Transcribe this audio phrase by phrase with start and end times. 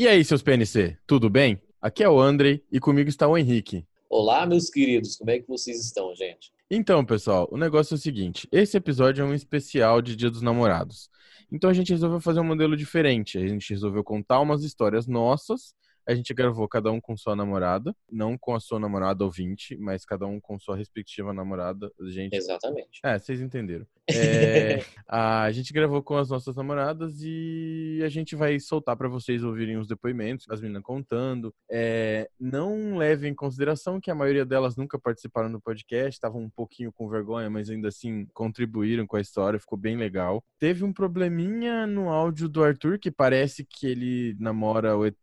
[0.00, 1.60] E aí, seus PNC, tudo bem?
[1.82, 3.84] Aqui é o Andrei e comigo está o Henrique.
[4.08, 6.52] Olá, meus queridos, como é que vocês estão, gente?
[6.70, 10.40] Então, pessoal, o negócio é o seguinte: esse episódio é um especial de Dia dos
[10.40, 11.10] Namorados.
[11.50, 13.38] Então a gente resolveu fazer um modelo diferente.
[13.38, 15.74] A gente resolveu contar umas histórias nossas
[16.08, 20.06] a gente gravou cada um com sua namorada, não com a sua namorada ouvinte, mas
[20.06, 21.92] cada um com sua respectiva namorada.
[22.00, 22.34] Gente.
[22.34, 22.98] Exatamente.
[23.04, 23.86] É, vocês entenderam.
[24.10, 29.44] É, a gente gravou com as nossas namoradas e a gente vai soltar para vocês
[29.44, 31.54] ouvirem os depoimentos, as meninas contando.
[31.70, 36.48] É, não levem em consideração que a maioria delas nunca participaram do podcast, estavam um
[36.48, 40.42] pouquinho com vergonha, mas ainda assim contribuíram com a história, ficou bem legal.
[40.58, 45.16] Teve um probleminha no áudio do Arthur, que parece que ele namora o ET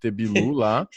[0.00, 0.88] Tebilu lá.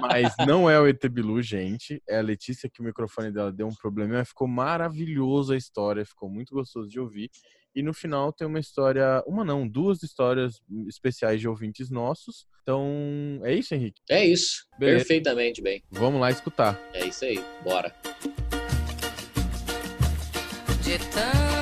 [0.00, 2.02] Mas não é o ET Bilu, gente.
[2.08, 4.24] É a Letícia que o microfone dela deu um problema.
[4.24, 7.30] Ficou maravilhoso a história, ficou muito gostoso de ouvir.
[7.74, 12.46] E no final tem uma história, uma não, duas histórias especiais de ouvintes nossos.
[12.62, 14.00] Então, é isso, Henrique?
[14.08, 14.66] É isso.
[14.78, 14.98] Beleza.
[14.98, 15.82] Perfeitamente bem.
[15.90, 16.80] Vamos lá escutar.
[16.94, 17.38] É isso aí.
[17.62, 17.94] Bora.
[20.82, 21.55] De tanto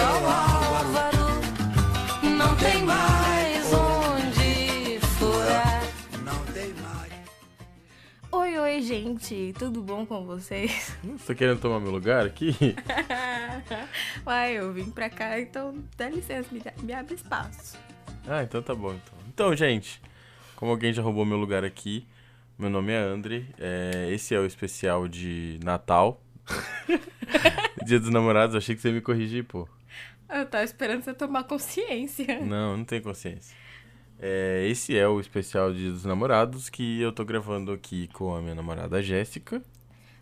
[0.00, 1.26] ao álvaro,
[2.36, 5.82] não tem mais onde furar.
[8.30, 10.96] Oi, oi, gente, tudo bom com vocês?
[11.02, 12.54] Você tá querendo tomar meu lugar aqui?
[14.26, 17.78] Uai, eu vim pra cá, então dá licença, me, dá- me abre espaço.
[18.26, 18.92] Ah, então tá bom.
[18.92, 20.00] Então, então gente,
[20.56, 22.06] como alguém já roubou meu lugar aqui,
[22.58, 23.44] meu nome é André.
[23.58, 26.20] é, esse é o especial de Natal.
[27.86, 29.66] Dia dos Namorados, eu achei que você ia me corrigir, pô.
[30.28, 32.40] Eu tava esperando você tomar consciência.
[32.44, 33.56] Não, não tenho consciência.
[34.20, 38.34] É, esse é o especial de Dia dos Namorados que eu tô gravando aqui com
[38.34, 39.62] a minha namorada Jéssica.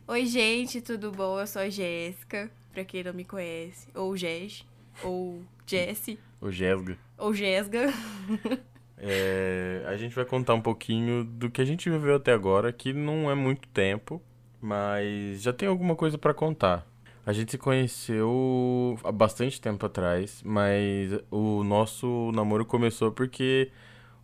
[0.06, 1.40] Oi, gente, tudo bom?
[1.40, 3.88] Eu sou a Jéssica, pra quem não me conhece.
[3.94, 4.64] Ou Jess,
[5.02, 6.98] ou Jessie, O Jéssica.
[7.18, 7.92] ou Jesga.
[8.98, 12.94] É, a gente vai contar um pouquinho do que a gente viveu até agora, que
[12.94, 14.22] não é muito tempo,
[14.58, 16.86] mas já tem alguma coisa pra contar.
[17.26, 23.72] A gente se conheceu há bastante tempo atrás, mas o nosso namoro começou porque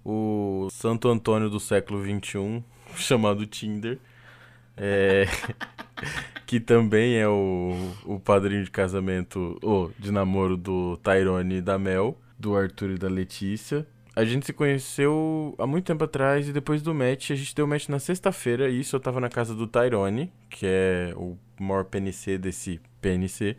[0.05, 2.63] o Santo Antônio do século XXI,
[2.95, 3.99] chamado Tinder,
[4.77, 5.25] é,
[6.47, 7.75] que também é o,
[8.05, 12.99] o padrinho de casamento, ou de namoro do Tyrone e da Mel, do Arthur e
[12.99, 13.85] da Letícia.
[14.15, 17.67] A gente se conheceu há muito tempo atrás e depois do match, a gente deu
[17.67, 18.69] match na sexta-feira.
[18.69, 23.57] E isso eu tava na casa do Tyrone, que é o maior PNC desse PNC.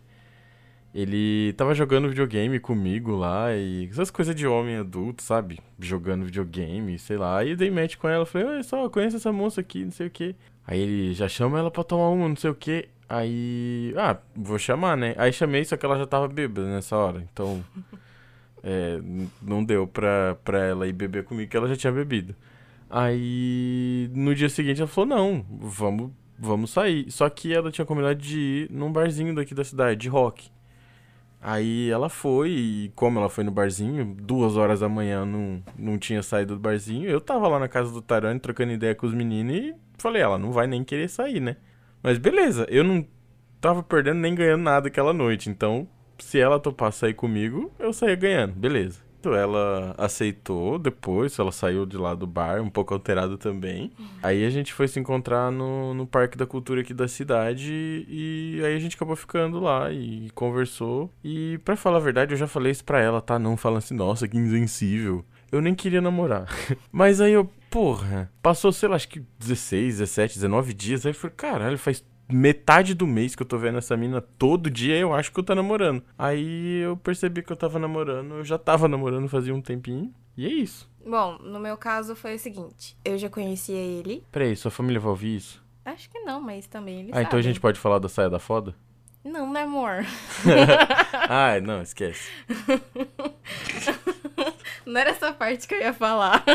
[0.94, 5.60] Ele tava jogando videogame comigo lá e essas coisas de homem adulto, sabe?
[5.80, 7.40] Jogando videogame, sei lá.
[7.40, 10.06] Aí eu dei match com ela, falei, olha só, conheço essa moça aqui, não sei
[10.06, 10.36] o quê.
[10.68, 12.90] Aí ele já chama ela pra tomar uma, não sei o quê.
[13.10, 15.16] Aí, ah, vou chamar, né?
[15.18, 17.64] Aí chamei, só que ela já tava bêbada nessa hora, então
[18.64, 19.00] é,
[19.42, 22.34] não deu pra, pra ela ir beber comigo, que ela já tinha bebido.
[22.90, 27.12] Aí, no dia seguinte, ela falou: Não, vamos, vamos sair.
[27.12, 30.50] Só que ela tinha combinado de ir num barzinho daqui da cidade, de rock.
[31.42, 35.98] Aí ela foi, e como ela foi no barzinho, duas horas da manhã não, não
[35.98, 37.10] tinha saído do barzinho.
[37.10, 40.38] Eu tava lá na casa do Tarani trocando ideia com os meninos e falei: Ela
[40.38, 41.58] não vai nem querer sair, né?
[42.02, 43.06] Mas beleza, eu não
[43.60, 45.88] tava perdendo nem ganhando nada aquela noite, então
[46.20, 49.02] se ela topasse sair comigo, eu saía ganhando, beleza.
[49.24, 53.90] Então ela aceitou depois, ela saiu de lá do bar, um pouco alterada também.
[54.22, 58.62] Aí a gente foi se encontrar no, no Parque da Cultura aqui da cidade e
[58.66, 61.10] aí a gente acabou ficando lá e conversou.
[61.24, 63.40] E pra falar a verdade, eu já falei isso pra ela, tá?
[63.40, 65.24] Não falando assim, nossa, que insensível.
[65.50, 66.50] Eu nem queria namorar.
[66.92, 71.06] Mas aí eu, porra, passou, sei lá, acho que 16, 17, 19 dias.
[71.06, 74.70] Aí eu falei, caralho, faz metade do mês que eu tô vendo essa mina todo
[74.70, 76.04] dia, eu acho que eu tô namorando.
[76.18, 80.14] Aí eu percebi que eu tava namorando, eu já tava namorando fazia um tempinho.
[80.36, 80.90] E é isso.
[81.06, 84.26] Bom, no meu caso foi o seguinte: eu já conhecia ele.
[84.32, 85.64] Peraí, sua família vai ouvir isso?
[85.86, 88.40] Acho que não, mas também ele ah, então a gente pode falar da saia da
[88.40, 88.74] foda?
[89.24, 90.06] Não, né, amor?
[91.30, 92.30] ah, não, esquece.
[94.86, 96.44] Não era essa parte que eu ia falar.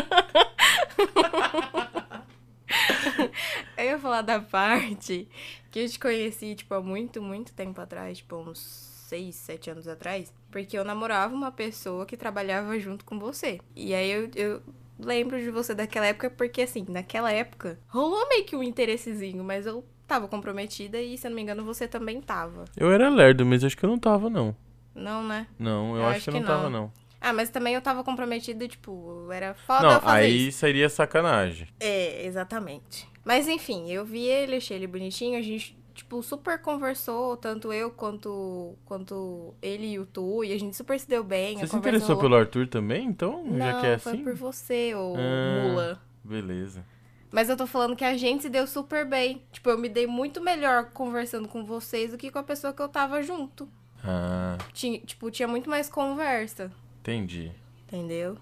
[3.75, 5.27] eu ia falar da parte
[5.71, 8.59] que eu te conheci, tipo, há muito, muito tempo atrás, tipo, uns
[9.07, 10.33] 6, 7 anos atrás.
[10.51, 13.59] Porque eu namorava uma pessoa que trabalhava junto com você.
[13.75, 14.61] E aí eu, eu
[14.99, 19.65] lembro de você daquela época, porque assim, naquela época rolou meio que um interessezinho, mas
[19.65, 22.65] eu tava comprometida e, se eu não me engano, você também tava.
[22.75, 24.55] Eu era lerdo, mas acho que eu não tava, não.
[24.93, 25.47] Não, né?
[25.57, 26.69] Não, eu, Eu acho, acho que eu não que tava, não.
[26.69, 26.91] não.
[27.21, 30.59] Ah, mas também eu tava comprometida, tipo, era foda Não, fazer aí isso.
[30.59, 31.67] seria sacanagem.
[31.79, 33.07] É, exatamente.
[33.29, 37.91] Mas enfim, eu vi ele, achei ele bonitinho, a gente, tipo, super conversou, tanto eu
[37.91, 41.55] quanto, quanto ele e o Tu, e a gente super se deu bem.
[41.59, 43.43] Você se interessou rolou- pelo Arthur também, então?
[43.45, 44.23] Não, já que é foi assim?
[44.23, 45.67] por você, ô Ah.
[45.69, 46.01] mula.
[46.23, 46.83] Beleza.
[47.31, 49.43] Mas eu tô falando que a gente se deu super bem.
[49.51, 52.81] Tipo, eu me dei muito melhor conversando com vocês do que com a pessoa que
[52.81, 53.69] eu tava junto.
[54.03, 56.71] Ah, Tinha, tipo, tinha muito mais conversa.
[57.01, 57.51] entendi.
[57.87, 58.35] Entendeu?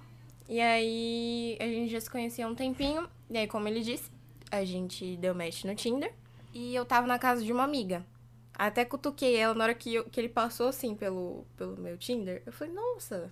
[0.47, 3.05] E aí a gente já se conhecia há um tempinho.
[3.29, 4.09] E aí, como ele disse,
[4.51, 6.13] a gente deu match no Tinder.
[6.53, 8.05] E eu tava na casa de uma amiga.
[8.53, 12.41] Até cutuquei ela na hora que, eu- que ele passou assim pelo, pelo meu Tinder.
[12.45, 13.31] Eu falei, nossa,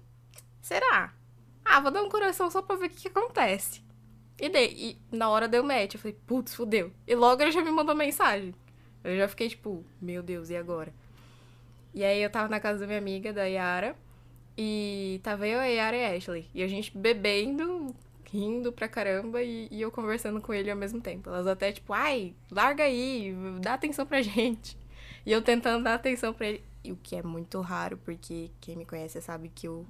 [0.61, 1.13] será?
[1.63, 3.81] Ah, vou dar um coração só pra ver o que, que acontece.
[4.39, 4.67] E, dei,
[5.11, 5.95] e na hora deu match.
[5.95, 6.91] Eu falei, putz, fudeu.
[7.07, 8.53] E logo ele já me mandou mensagem.
[9.03, 10.93] Eu já fiquei tipo, meu Deus, e agora?
[11.93, 13.95] E aí eu tava na casa da minha amiga, da Yara.
[14.57, 16.49] E tava eu, a Yara e a Ashley.
[16.53, 17.95] E a gente bebendo,
[18.35, 21.29] rindo pra caramba e, e eu conversando com ele ao mesmo tempo.
[21.29, 24.77] Elas até tipo, ai, larga aí, dá atenção pra gente.
[25.25, 26.63] E eu tentando dar atenção pra ele.
[26.83, 29.87] E o que é muito raro, porque quem me conhece sabe que eu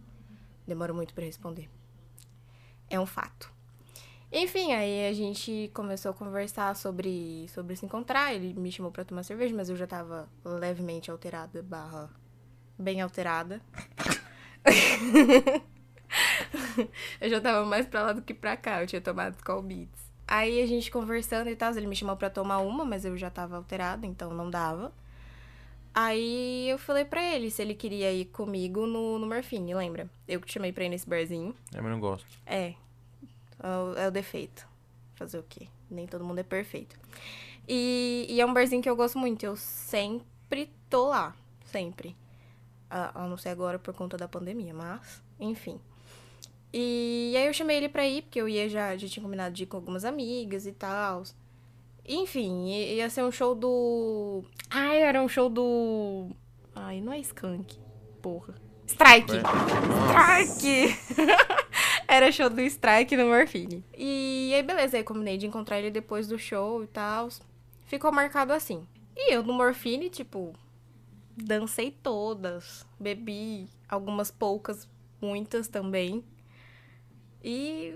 [0.66, 1.70] demoro muito pra responder.
[2.90, 3.52] É um fato.
[4.32, 8.34] Enfim, aí a gente começou a conversar sobre, sobre se encontrar.
[8.34, 12.10] Ele me chamou pra tomar cerveja, mas eu já tava levemente alterada, barra
[12.78, 13.62] bem alterada.
[17.20, 20.06] eu já tava mais pra lá do que pra cá, eu tinha tomado Skull Beats.
[20.28, 23.30] Aí a gente conversando e tal, ele me chamou pra tomar uma, mas eu já
[23.30, 24.92] tava alterada, então não dava.
[25.94, 30.10] Aí eu falei pra ele se ele queria ir comigo no, no Morfine, lembra?
[30.28, 31.56] Eu que te chamei pra ir nesse barzinho.
[31.74, 32.28] É, mas não gosto.
[32.46, 32.74] É.
[33.60, 34.68] É o, é o defeito.
[35.16, 35.68] Fazer o quê?
[35.90, 37.00] Nem todo mundo é perfeito.
[37.68, 39.46] E, e é um barzinho que eu gosto muito.
[39.46, 41.34] Eu sempre tô lá.
[41.66, 42.16] Sempre.
[42.90, 45.80] A, a não ser agora por conta da pandemia, mas, enfim.
[46.78, 49.64] E, aí eu chamei ele pra ir, porque eu ia já, já tinha combinado de
[49.64, 51.24] ir com algumas amigas e tal.
[52.06, 54.44] Enfim, ia ser um show do.
[54.70, 56.32] Ai, era um show do.
[56.76, 57.80] Ai, não é Skunk.
[58.22, 58.56] Porra.
[58.86, 59.38] Strike!
[60.10, 61.00] Strike!
[62.08, 63.84] Era show do Strike no Morfine.
[63.98, 67.30] E aí, beleza, aí combinei de encontrar ele depois do show e tal.
[67.86, 68.86] Ficou marcado assim.
[69.16, 70.54] E eu no Morfine, tipo,
[71.36, 72.86] dancei todas.
[73.00, 74.88] Bebi algumas poucas,
[75.22, 76.24] muitas também.
[77.48, 77.96] E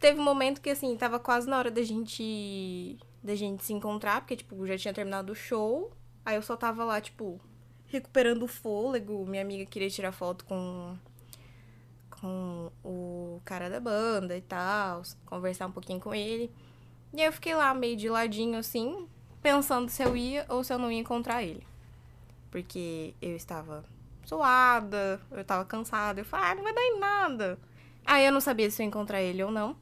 [0.00, 4.20] teve um momento que, assim, tava quase na hora da gente, da gente se encontrar,
[4.20, 5.92] porque, tipo, já tinha terminado o show.
[6.24, 7.40] Aí eu só tava lá, tipo,
[7.86, 9.24] recuperando o fôlego.
[9.24, 10.98] Minha amiga queria tirar foto com
[12.20, 16.52] com o cara da banda e tal, conversar um pouquinho com ele.
[17.14, 19.08] E aí eu fiquei lá meio de ladinho assim,
[19.40, 21.66] pensando se eu ia ou se eu não ia encontrar ele.
[22.50, 23.84] Porque eu estava
[24.26, 26.20] suada, eu estava cansada.
[26.20, 27.58] Eu falei, ah, não vai dar em nada.
[28.10, 29.76] Aí eu não sabia se eu ia encontrar ele ou não.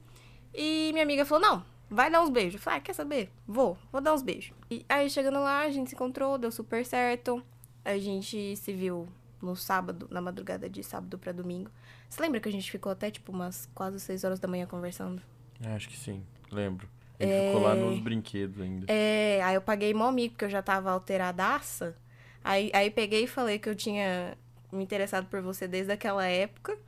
[0.52, 2.56] E minha amiga falou, não, vai dar uns beijos.
[2.56, 3.30] Eu falei, ah, quer saber?
[3.46, 4.52] Vou, vou dar uns beijos.
[4.70, 7.42] E aí chegando lá, a gente se encontrou, deu super certo.
[7.82, 9.08] A gente se viu
[9.40, 11.70] no sábado, na madrugada de sábado pra domingo.
[12.06, 15.22] Você lembra que a gente ficou até, tipo, umas quase 6 horas da manhã conversando?
[15.64, 16.22] Ah, acho que sim,
[16.52, 16.86] lembro.
[17.18, 18.92] A gente ficou lá nos brinquedos ainda.
[18.92, 21.96] É, aí eu paguei mó mico, porque eu já tava alteradaça.
[22.44, 24.36] Aí, aí peguei e falei que eu tinha
[24.70, 26.78] me interessado por você desde aquela época.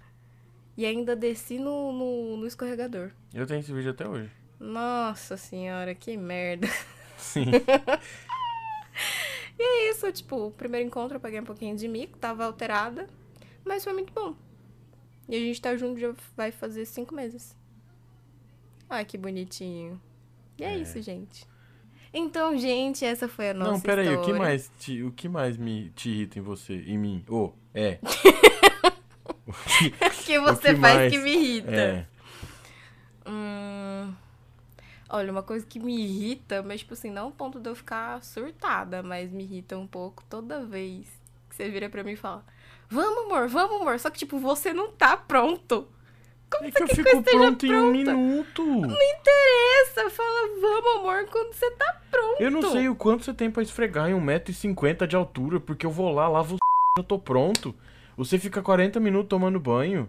[0.80, 3.10] E ainda desci no, no, no escorregador.
[3.34, 4.30] Eu tenho esse vídeo até hoje.
[4.58, 6.66] Nossa senhora, que merda.
[7.18, 7.44] Sim.
[9.58, 13.06] E é isso, tipo, o primeiro encontro eu paguei um pouquinho de mico, tava alterada.
[13.62, 14.34] Mas foi muito bom.
[15.28, 17.54] E a gente tá junto já vai fazer cinco meses.
[18.88, 20.00] Ai, que bonitinho.
[20.56, 20.78] E é, É.
[20.78, 21.46] isso, gente.
[22.10, 24.38] Então, gente, essa foi a nossa não, peraí, o que história.
[24.38, 27.22] mais te, o que mais me te irrita em você, em mim?
[27.28, 27.98] Ô, é.
[30.24, 31.12] que você que faz mais?
[31.12, 31.70] que me irrita?
[31.70, 32.06] É.
[33.26, 34.14] Hum,
[35.08, 38.22] olha, uma coisa que me irrita, mas tipo assim, não ao ponto de eu ficar
[38.22, 41.06] surtada, mas me irrita um pouco toda vez
[41.48, 42.44] que você vira pra mim e fala:
[42.90, 43.98] Vamos, amor, vamos, amor.
[44.00, 45.86] Só que, tipo, você não tá pronto.
[46.50, 48.64] Como É você que eu quer fico pronto em um minuto.
[48.64, 50.10] Não interessa.
[50.10, 52.40] Fala, vamos, amor, quando você tá pronto.
[52.42, 55.90] Eu não sei o quanto você tem pra esfregar em 1,50m de altura, porque eu
[55.90, 56.58] vou lá, lavo o
[56.98, 57.72] eu tô pronto.
[58.16, 60.08] Você fica 40 minutos tomando banho.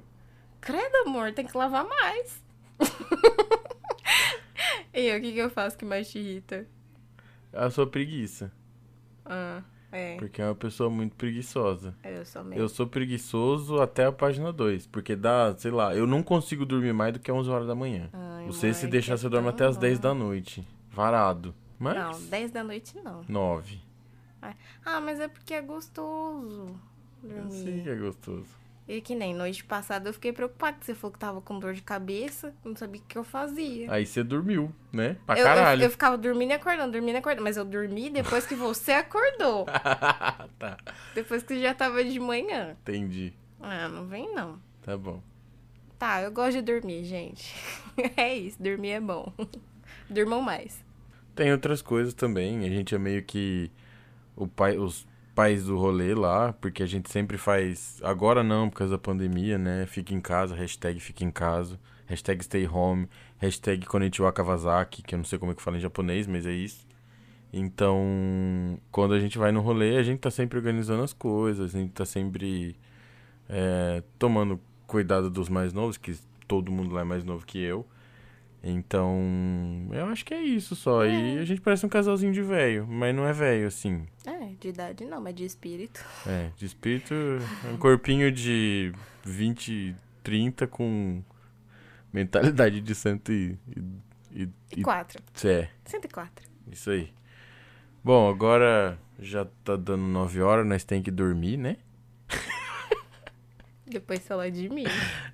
[0.59, 2.41] Credo, amor, tem que lavar mais.
[4.93, 6.67] e o que, que eu faço que mais te irrita?
[7.53, 8.51] É a sua preguiça.
[9.25, 10.15] Ah, é.
[10.17, 11.95] Porque é uma pessoa muito preguiçosa.
[12.03, 12.63] Eu sou mesmo.
[12.63, 14.87] Eu sou preguiçoso até a página 2.
[14.87, 18.09] Porque dá, sei lá, eu não consigo dormir mais do que 11 horas da manhã.
[18.13, 20.03] Ai, Você, se deixar, você é dorme até as 10 bom.
[20.03, 20.67] da noite.
[20.89, 21.53] Varado.
[21.77, 21.95] Mas.
[21.95, 23.23] Não, 10 da noite não.
[23.27, 23.79] 9.
[24.83, 26.75] Ah, mas é porque é gostoso
[27.23, 27.63] Eu dormir.
[27.63, 28.61] sei que é gostoso.
[28.87, 31.73] E que nem noite passada eu fiquei preocupada, que você falou que tava com dor
[31.73, 33.91] de cabeça, não sabia o que eu fazia.
[33.91, 35.15] Aí você dormiu, né?
[35.25, 35.83] Pra eu, eu, caralho.
[35.83, 39.65] eu ficava dormindo e acordando, dormindo e acordando, mas eu dormi depois que você acordou.
[40.59, 40.77] tá,
[41.15, 42.75] depois que já tava de manhã.
[42.81, 43.33] entendi.
[43.61, 44.59] Ah, não vem não.
[44.81, 45.21] Tá bom.
[45.97, 47.55] Tá, eu gosto de dormir, gente.
[48.17, 49.31] é isso, dormir é bom.
[50.09, 50.83] Durmam mais.
[51.35, 52.65] Tem outras coisas também.
[52.65, 53.71] A gente é meio que
[54.35, 55.07] o pai, os
[55.41, 57.99] pais do rolê lá, porque a gente sempre faz.
[58.03, 59.87] Agora não, por causa da pandemia, né?
[59.87, 63.07] Fica em casa, hashtag fica em casa, hashtag stay home,
[63.39, 66.51] hashtag Konnichiwa Kawasaki, que eu não sei como é que fala em japonês, mas é
[66.51, 66.85] isso.
[67.51, 71.79] Então, quando a gente vai no rolê, a gente tá sempre organizando as coisas, a
[71.79, 72.75] gente tá sempre
[73.49, 76.15] é, tomando cuidado dos mais novos, que
[76.47, 77.83] todo mundo lá é mais novo que eu.
[78.63, 81.03] Então, eu acho que é isso só.
[81.05, 84.05] E a gente parece um casalzinho de velho, mas não é velho, assim.
[84.25, 86.03] É, de idade não, mas de espírito.
[86.27, 87.13] É, de espírito,
[87.65, 91.23] é um corpinho de 20, 30 com
[92.13, 93.57] mentalidade de cento e...
[94.31, 95.21] e, e, E quatro.
[95.43, 96.47] é, 104.
[96.71, 97.11] isso aí.
[98.03, 101.77] Bom, agora já tá dando 9 horas, nós tem que dormir, né?
[103.87, 104.85] Depois falar de mim.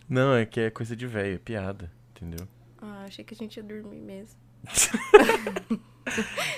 [0.09, 2.47] Não, é que é coisa de velho, é piada, entendeu?
[3.07, 4.39] Achei que a gente ia dormir mesmo.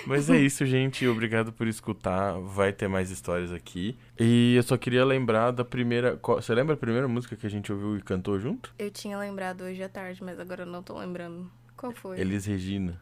[0.05, 1.07] Mas é isso, gente.
[1.07, 2.39] Obrigado por escutar.
[2.39, 3.97] Vai ter mais histórias aqui.
[4.19, 6.19] E eu só queria lembrar da primeira.
[6.21, 8.73] Você lembra a primeira música que a gente ouviu e cantou junto?
[8.77, 11.49] Eu tinha lembrado hoje à tarde, mas agora eu não tô lembrando.
[11.75, 12.19] Qual foi?
[12.19, 12.99] Elis Regina.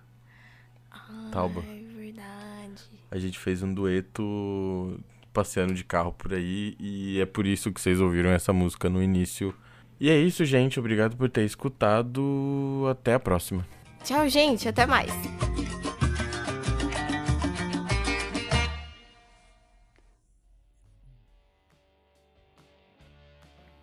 [0.92, 1.62] ah, Tauba.
[1.62, 2.84] É verdade.
[3.12, 5.00] A gente fez um dueto
[5.34, 6.76] passeando de carro por aí.
[6.80, 9.54] E é por isso que vocês ouviram essa música no início.
[10.00, 10.80] E é isso, gente.
[10.80, 12.86] Obrigado por ter escutado.
[12.90, 13.66] Até a próxima.
[14.04, 14.68] Tchau, gente.
[14.68, 15.12] Até mais.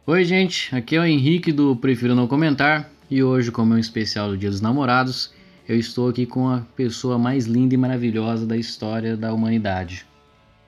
[0.06, 3.80] Oi, gente, aqui é o Henrique do Prefiro Não Comentar e hoje, como é um
[3.80, 5.32] especial do Dia dos Namorados,
[5.66, 10.06] eu estou aqui com a pessoa mais linda e maravilhosa da história da humanidade,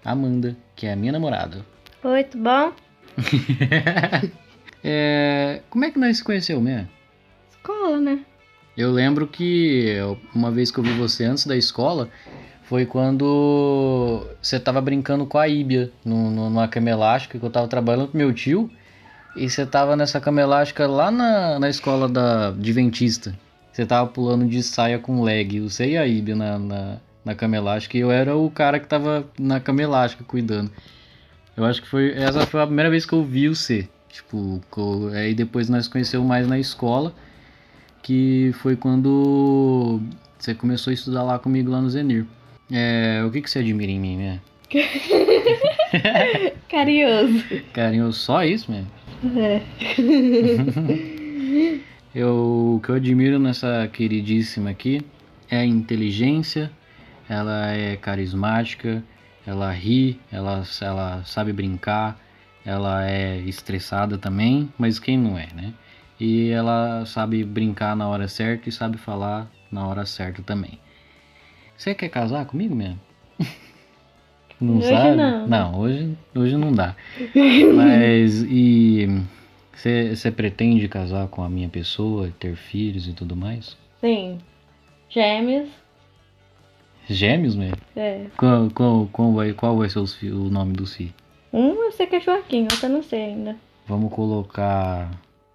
[0.03, 1.65] Amanda, que é a minha namorada.
[2.03, 2.73] Oi, tudo bom?
[4.89, 6.89] É, como é que nós se conheceu mesmo?
[7.51, 8.21] Escola, né?
[8.77, 9.97] Eu lembro que
[10.33, 12.09] uma vez que eu vi você antes da escola
[12.63, 18.07] foi quando você tava brincando com a Íbia numa cama elástica que eu tava trabalhando
[18.07, 18.71] com meu tio
[19.35, 23.37] e você tava nessa cama elástica lá na, na escola da Adventista.
[23.73, 27.57] Você tava pulando de saia com leg, você e a Íbia na, na, na cama
[27.57, 30.71] elástica e eu era o cara que tava na cama elástica cuidando.
[31.57, 33.89] Eu acho que foi essa foi a primeira vez que eu vi você.
[34.17, 34.63] Tipo,
[35.15, 37.15] aí depois nós conhecemos mais na escola
[38.03, 40.01] que foi quando
[40.39, 42.25] você começou a estudar lá comigo lá no Zenir.
[42.73, 44.41] É, o que, que você admira em mim, né?
[46.69, 47.45] Carinhoso.
[47.75, 48.91] Carinho, só isso mesmo?
[49.39, 49.61] É.
[52.15, 55.03] Eu, o que eu admiro nessa queridíssima aqui
[55.51, 56.71] é a inteligência,
[57.29, 59.05] ela é carismática,
[59.47, 62.19] ela ri, ela, ela sabe brincar,
[62.67, 65.73] ela é estressada também, mas quem não é, né?
[66.19, 70.79] E ela sabe brincar na hora certa e sabe falar na hora certa também.
[71.77, 72.99] Você quer casar comigo mesmo?
[74.59, 75.17] Não Hoje sabe?
[75.47, 75.79] não.
[75.79, 76.97] hoje, hoje não dá.
[77.77, 79.07] Mas e
[79.75, 83.77] você pretende casar com a minha pessoa, ter filhos e tudo mais?
[84.01, 84.39] Sim.
[85.11, 85.69] Gêmeos.
[87.07, 87.77] Gêmeos mesmo?
[87.95, 88.25] É.
[88.39, 89.99] Qual, qual, qual, vai, qual vai ser
[90.33, 91.26] o nome dos filhos?
[91.53, 93.57] Um eu sei que é Joaquim, outro eu não sei ainda.
[93.87, 95.11] Vamos colocar.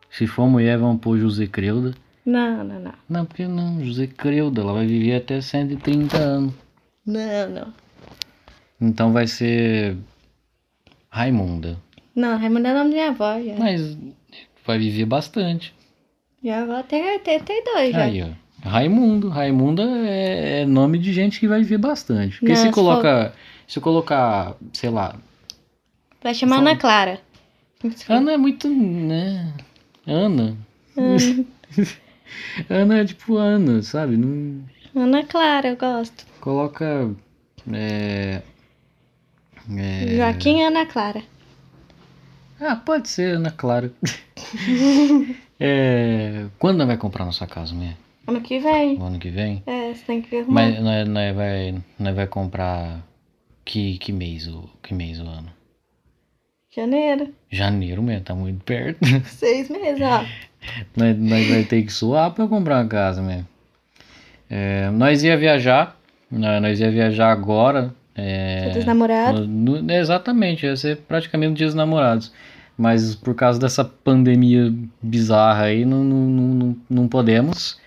[0.10, 1.94] Se for mulher, vamos pôr José Creuda.
[2.26, 2.94] Não, não, não.
[3.10, 6.54] Não, porque não, José Creuda, ela vai viver até 130 anos.
[7.06, 7.74] Não, não.
[8.80, 9.98] Então vai ser.
[11.10, 11.78] Raimunda.
[12.16, 13.56] Não, Raimundo é o nome da minha avó já.
[13.58, 13.98] Mas
[14.66, 15.74] vai viver bastante.
[16.42, 18.04] Minha avó tem 82 já.
[18.04, 18.68] Aí, ó.
[18.68, 19.30] Raimundo.
[19.30, 22.40] Raimunda é, é nome de gente que vai viver bastante.
[22.40, 23.34] Porque Não, se se coloca.
[23.68, 25.16] Se colocar, sei lá.
[26.24, 27.20] Vai chamar Ana Clara.
[28.08, 28.68] Ana é muito.
[28.70, 29.54] né?
[30.06, 30.56] Ana.
[30.96, 31.46] Ana.
[32.70, 34.18] Ana é tipo Ana, sabe?
[34.18, 34.64] Não.
[34.96, 36.26] Ana Clara, eu gosto.
[36.40, 37.14] Coloca.
[37.74, 38.42] É.
[39.78, 41.24] é- Joaquim e Ana Clara.
[42.60, 43.92] Ah, pode ser, Ana Clara.
[45.60, 46.46] é...
[46.60, 47.96] Quando nós vai comprar nossa casa, né?
[48.28, 49.00] Ano que vem.
[49.00, 49.64] No ano que vem?
[49.66, 50.70] É, você tem que ver arrumar.
[50.70, 53.02] Mas nós, nós, vai, nós vai comprar.
[53.66, 55.52] Que, que mês o que mês o ano?
[56.74, 57.30] Janeiro.
[57.52, 59.00] Janeiro mesmo, tá muito perto.
[59.26, 60.24] Seis meses, ó.
[60.96, 63.48] nós, nós vai ter que suar pra comprar uma casa mesmo.
[64.50, 65.98] É, nós ia viajar.
[66.32, 67.94] Nós, nós ia viajar agora.
[68.16, 69.48] É, Dia dos namorados.
[69.48, 72.32] no- no- exatamente, ia ser praticamente o dia dos namorados.
[72.78, 77.80] Mas por causa dessa pandemia bizarra aí, não, não, não, não podemos.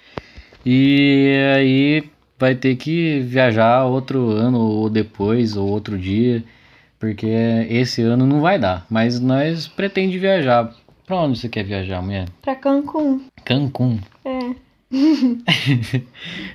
[0.64, 2.04] E aí
[2.38, 6.42] vai ter que viajar outro ano, ou depois, ou outro dia.
[7.04, 7.26] Porque
[7.68, 8.86] esse ano não vai dar.
[8.88, 10.74] Mas nós pretende viajar.
[11.04, 12.26] Pra onde você quer viajar, mulher?
[12.40, 13.26] Pra Cancún.
[13.44, 13.98] Cancún.
[14.24, 14.54] É.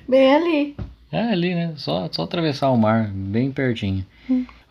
[0.09, 0.75] Bem ali.
[1.11, 1.75] É ali, né?
[1.77, 4.03] Só, só atravessar o mar, bem pertinho.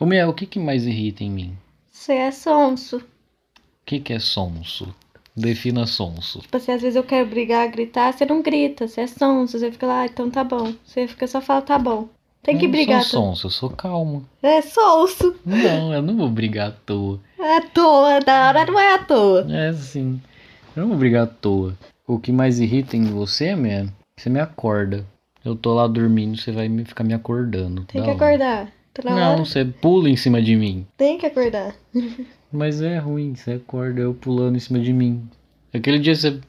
[0.00, 1.56] Ô, Mel, o que, que mais irrita em mim?
[1.92, 2.96] Você é sonso.
[2.96, 3.02] O
[3.86, 4.92] que, que é sonso?
[5.36, 6.40] Defina sonso.
[6.40, 9.56] Tipo assim, às vezes eu quero brigar, gritar, você não grita, você é sonso.
[9.56, 10.74] Você fica lá, ah, então tá bom.
[10.84, 12.08] Você fica só fala, tá bom.
[12.48, 12.96] Tem que eu brigar.
[12.96, 14.24] não sou sonso, eu sou calmo.
[14.42, 15.36] É sonso.
[15.44, 17.20] Não, eu não vou brigar à toa.
[17.38, 19.46] É à toa, da hora não é à toa.
[19.50, 20.20] É assim.
[20.74, 21.74] Eu não vou brigar à toa.
[22.06, 25.04] O que mais irrita em você, Mel, você me acorda.
[25.44, 27.84] Eu tô lá dormindo, você vai me ficar me acordando.
[27.84, 28.16] Tem que hora.
[28.16, 28.72] acordar.
[28.94, 29.44] Tá Não, hora?
[29.44, 30.86] você pula em cima de mim.
[30.96, 31.74] Tem que acordar.
[32.50, 35.28] Mas é ruim, você acorda eu pulando em cima de mim.
[35.72, 36.40] Aquele dia você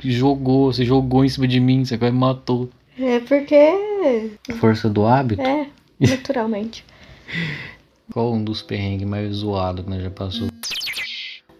[0.00, 2.68] jogou, você jogou em cima de mim, você quase me matou.
[2.98, 4.36] É porque.
[4.58, 5.42] Força do hábito?
[5.42, 5.68] É,
[6.00, 6.84] naturalmente.
[8.12, 10.48] Qual um dos perrengues mais zoados que nós já passou?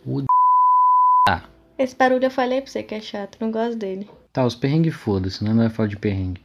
[0.07, 0.23] O
[1.79, 4.09] Esse barulho eu falei pra você que é chato, não gosto dele.
[4.33, 5.53] Tá, os perrengues foda-se, né?
[5.53, 6.41] Não é falar de perrengue.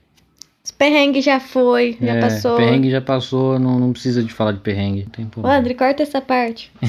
[0.64, 2.58] Esse perrengue já foi, já é, passou.
[2.58, 5.04] Perrengue já passou, não, não precisa de falar de perrengue.
[5.04, 5.58] Não tem Ô, problema.
[5.58, 6.72] André, corta essa parte.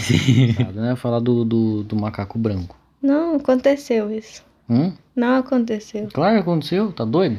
[0.57, 0.97] Sabe, né?
[0.97, 2.77] Falar do, do, do macaco branco.
[3.01, 4.45] Não aconteceu isso.
[4.69, 4.93] Hum?
[5.15, 6.09] Não aconteceu.
[6.13, 7.39] Claro que aconteceu, tá doido?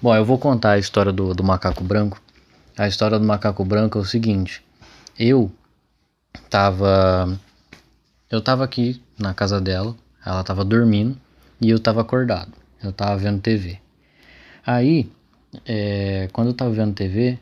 [0.00, 2.20] Bom, eu vou contar a história do, do macaco branco.
[2.78, 4.64] A história do macaco branco é o seguinte.
[5.18, 5.50] Eu
[6.48, 7.38] tava.
[8.30, 9.94] Eu tava aqui na casa dela,
[10.24, 11.18] ela tava dormindo
[11.60, 12.52] e eu tava acordado.
[12.82, 13.78] Eu tava vendo TV.
[14.64, 15.10] Aí,
[15.66, 17.38] é, quando eu tava vendo TV,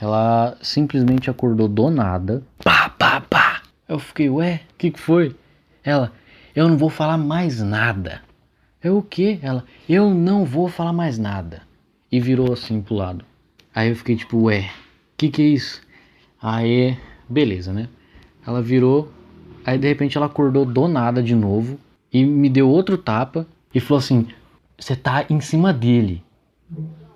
[0.00, 2.42] ela simplesmente acordou do nada.
[2.64, 3.62] Pá, pá, pá.
[3.88, 5.36] Eu fiquei, ué, o que, que foi?
[5.84, 6.10] Ela,
[6.56, 8.22] eu não vou falar mais nada.
[8.82, 9.38] Eu o quê?
[9.42, 11.62] Ela, eu não vou falar mais nada.
[12.12, 13.24] E virou assim pro lado.
[13.74, 14.70] Aí eu fiquei tipo, ué,
[15.16, 15.80] que que é isso?
[16.40, 16.98] Aí,
[17.28, 17.88] beleza, né?
[18.46, 19.10] Ela virou,
[19.64, 21.78] aí de repente ela acordou do nada de novo
[22.12, 24.26] e me deu outro tapa e falou assim:
[24.78, 26.22] Você tá em cima dele.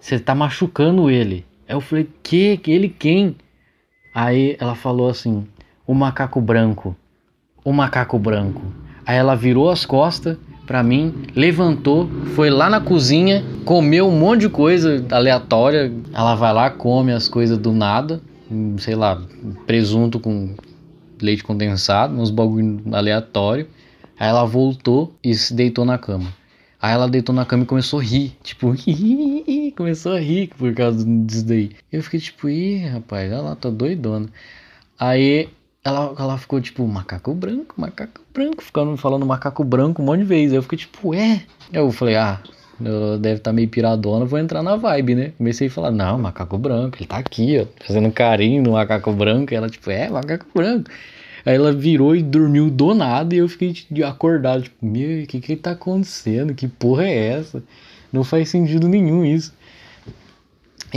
[0.00, 1.44] Você tá machucando ele.
[1.68, 2.58] Aí eu falei: Que?
[2.66, 3.36] Ele quem?
[4.14, 5.46] Aí ela falou assim:
[5.86, 6.96] O macaco branco.
[7.64, 8.62] O macaco branco.
[9.04, 14.42] Aí ela virou as costas pra mim, levantou, foi lá na cozinha, comeu um monte
[14.42, 15.92] de coisa aleatória.
[16.12, 18.20] Ela vai lá, come as coisas do nada,
[18.78, 19.22] sei lá,
[19.66, 20.54] presunto com
[21.22, 23.68] leite condensado, uns bagulho aleatório.
[24.18, 26.26] Aí ela voltou e se deitou na cama.
[26.80, 28.74] Aí ela deitou na cama e começou a rir, tipo,
[29.76, 31.70] começou a rir por causa disso daí.
[31.90, 34.28] Eu fiquei tipo, ih, rapaz, ela tá doidona.
[34.98, 35.48] Aí
[35.86, 40.24] ela, ela ficou tipo, macaco branco, macaco branco, ficando falando macaco branco um monte de
[40.24, 40.52] vezes.
[40.52, 41.42] Eu fiquei tipo, é.
[41.72, 42.40] Eu falei, ah,
[42.84, 45.32] eu deve estar meio piradona, vou entrar na vibe, né?
[45.38, 49.54] Comecei a falar, não, macaco branco, ele tá aqui, ó, fazendo carinho no macaco branco.
[49.54, 50.90] E ela, tipo, é, macaco branco.
[51.44, 55.26] Aí ela virou e dormiu do nada e eu fiquei tipo, acordado, tipo, meu, o
[55.28, 56.52] que que tá acontecendo?
[56.52, 57.62] Que porra é essa?
[58.12, 59.54] Não faz sentido nenhum isso.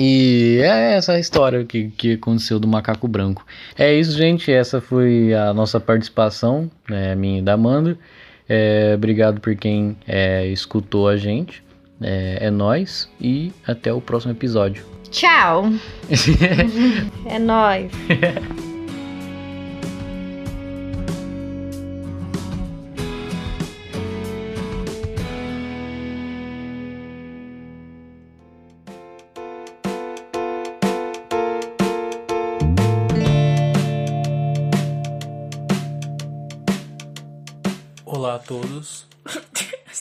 [0.01, 3.45] E é essa a história que, que aconteceu do macaco branco.
[3.77, 4.49] É isso, gente.
[4.49, 7.97] Essa foi a nossa participação, né, minha e da Amanda.
[8.47, 11.61] É, obrigado por quem é, escutou a gente.
[12.01, 14.85] É, é nós e até o próximo episódio.
[15.11, 15.65] Tchau.
[17.27, 17.91] é nóis.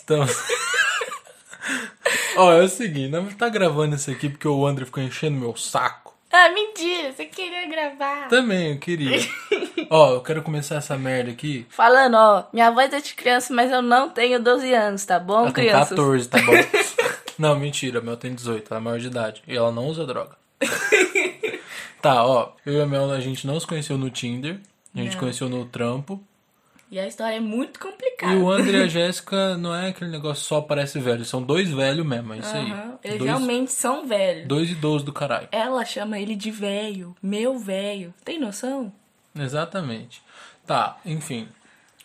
[0.09, 0.35] Estamos.
[2.38, 5.55] Ó, é o seguinte, nós tá gravando isso aqui porque o André ficou enchendo meu
[5.55, 6.16] saco.
[6.33, 8.27] Ah, mentira, você queria gravar.
[8.29, 9.18] Também, eu queria.
[9.90, 11.66] Ó, eu quero começar essa merda aqui.
[11.68, 15.40] Falando, ó, minha voz é de criança, mas eu não tenho 12 anos, tá bom,
[15.40, 15.88] Ela tem crianças?
[15.90, 16.53] 14, tá bom?
[17.38, 19.42] Não, mentira, a Mel tem 18, ela é maior de idade.
[19.47, 20.37] E ela não usa droga.
[22.03, 24.59] tá, ó, eu e a Mel, a gente não se conheceu no Tinder.
[24.92, 25.21] A gente Não.
[25.21, 26.21] conheceu no trampo.
[26.90, 28.33] E a história é muito complicada.
[28.33, 31.24] E o André e a Jéssica não é aquele negócio só parece velho.
[31.24, 32.70] São dois velhos mesmo, é isso aí.
[32.70, 34.48] Aham, Eles Dois, realmente são velhos.
[34.48, 35.48] dois idosos do caralho.
[35.53, 38.14] Ela chama ele de velho, meu velho.
[38.24, 38.90] Tem noção?
[39.37, 40.22] Exatamente.
[40.66, 41.48] Tá, enfim.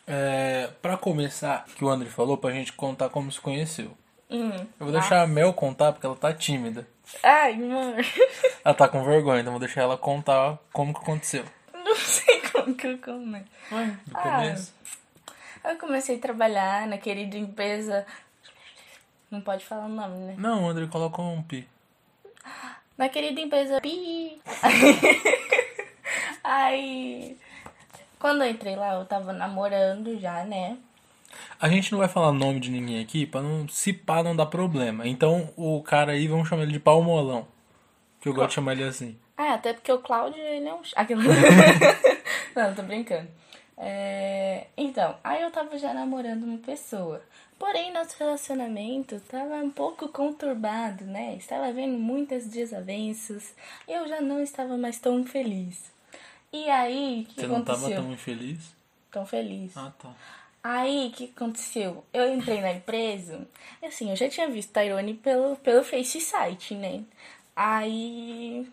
[0.06, 3.92] É, para começar, que o André falou, pra gente contar como se conheceu.
[4.30, 4.52] Hum.
[4.80, 6.86] Eu vou deixar a Mel contar porque ela tá tímida.
[7.24, 7.96] Ai, mano.
[8.66, 11.46] Ela tá com vergonha, então vou deixar ela contar como que aconteceu.
[11.74, 13.48] Não sei como que eu comecei?
[13.72, 14.74] Ué, do Ah, começo.
[15.64, 18.06] Eu comecei a trabalhar na querida empresa.
[19.32, 20.36] Não pode falar o nome, né?
[20.38, 21.68] Não, o André colocou um pi.
[22.98, 24.40] Na querida empresa Pi.
[26.44, 27.38] Aí.
[28.20, 30.78] Quando eu entrei lá, eu tava namorando já, né?
[31.60, 34.46] A gente não vai falar nome de ninguém aqui pra não se pá não dar
[34.46, 35.08] problema.
[35.08, 37.48] Então o cara aí, vamos chamar ele de palmolão.
[38.22, 39.18] Que eu gosto de chamar ele assim.
[39.36, 40.82] Ah, até porque o Cláudio, ele é um...
[40.96, 41.22] Aquilo...
[42.56, 43.28] Não, tô brincando.
[43.78, 47.22] É, Então, aí eu tava já namorando uma pessoa.
[47.58, 51.36] Porém, nosso relacionamento tava um pouco conturbado, né?
[51.36, 53.54] Estava havendo muitas desavenças.
[53.88, 55.92] Eu já não estava mais tão feliz.
[56.52, 58.04] E aí, o que Você não tava aconteceu?
[58.04, 58.76] tão infeliz?
[59.10, 59.78] tão feliz.
[59.78, 60.12] Ah, tá.
[60.64, 62.04] Aí, o que aconteceu?
[62.14, 63.48] Eu entrei na empresa,
[63.82, 67.04] e assim, eu já tinha visto Tyrone pelo, pelo Face Site, né?
[67.56, 68.68] Aí,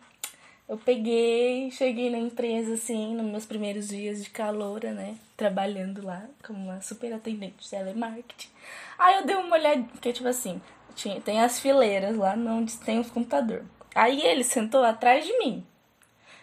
[0.70, 5.16] eu peguei, cheguei na empresa, assim, nos meus primeiros dias de caloura, né?
[5.36, 8.48] Trabalhando lá como uma super atendente de telemarketing.
[8.96, 10.62] Aí eu dei uma olhada, porque, tipo assim,
[10.94, 13.66] tinha, tem as fileiras lá onde tem os computadores.
[13.96, 15.66] Aí ele sentou atrás de mim.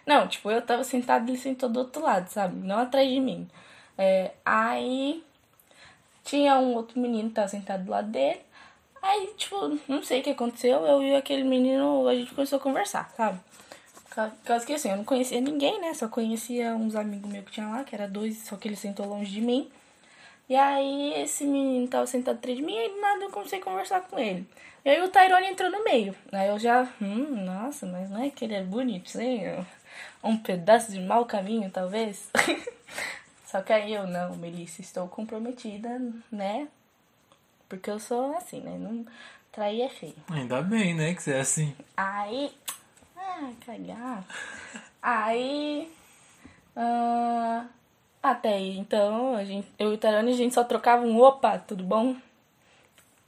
[0.06, 2.58] Não, tipo, eu tava sentado, ele sentou do outro lado, sabe?
[2.68, 3.48] Não atrás de mim.
[3.98, 5.24] É, aí
[6.26, 8.42] tinha um outro menino que tava sentado do lado dele.
[9.02, 10.86] Aí, tipo, não sei o que aconteceu.
[10.86, 13.40] Eu e aquele menino, a gente começou a conversar, sabe?
[14.26, 15.94] Por causa que assim, eu não conhecia ninguém, né?
[15.94, 19.06] Só conhecia uns amigos meus que tinha lá, que era dois, só que ele sentou
[19.06, 19.70] longe de mim.
[20.50, 23.64] E aí esse menino tava sentado atrás de mim e do nada eu comecei a
[23.64, 24.48] conversar com ele.
[24.86, 26.16] E aí o Tyrone entrou no meio.
[26.32, 29.68] Aí eu já, hum, nossa, mas não é que ele é bonitinho?
[30.24, 32.30] Um pedaço de mau caminho, talvez?
[33.46, 36.02] Só que aí eu, não, Melissa, estou comprometida,
[36.32, 36.68] né?
[37.68, 38.78] Porque eu sou assim, né?
[38.78, 39.06] Não,
[39.52, 40.16] trair é feio.
[40.30, 41.76] Ainda bem, né, que você é assim.
[41.96, 42.52] Aí.
[43.28, 44.24] Ah, cagar.
[45.02, 45.92] Aí.
[46.76, 47.66] ah,
[48.24, 51.58] até aí, então, a gente, eu e o Tarone, a gente só trocava um opa,
[51.60, 52.16] tudo bom?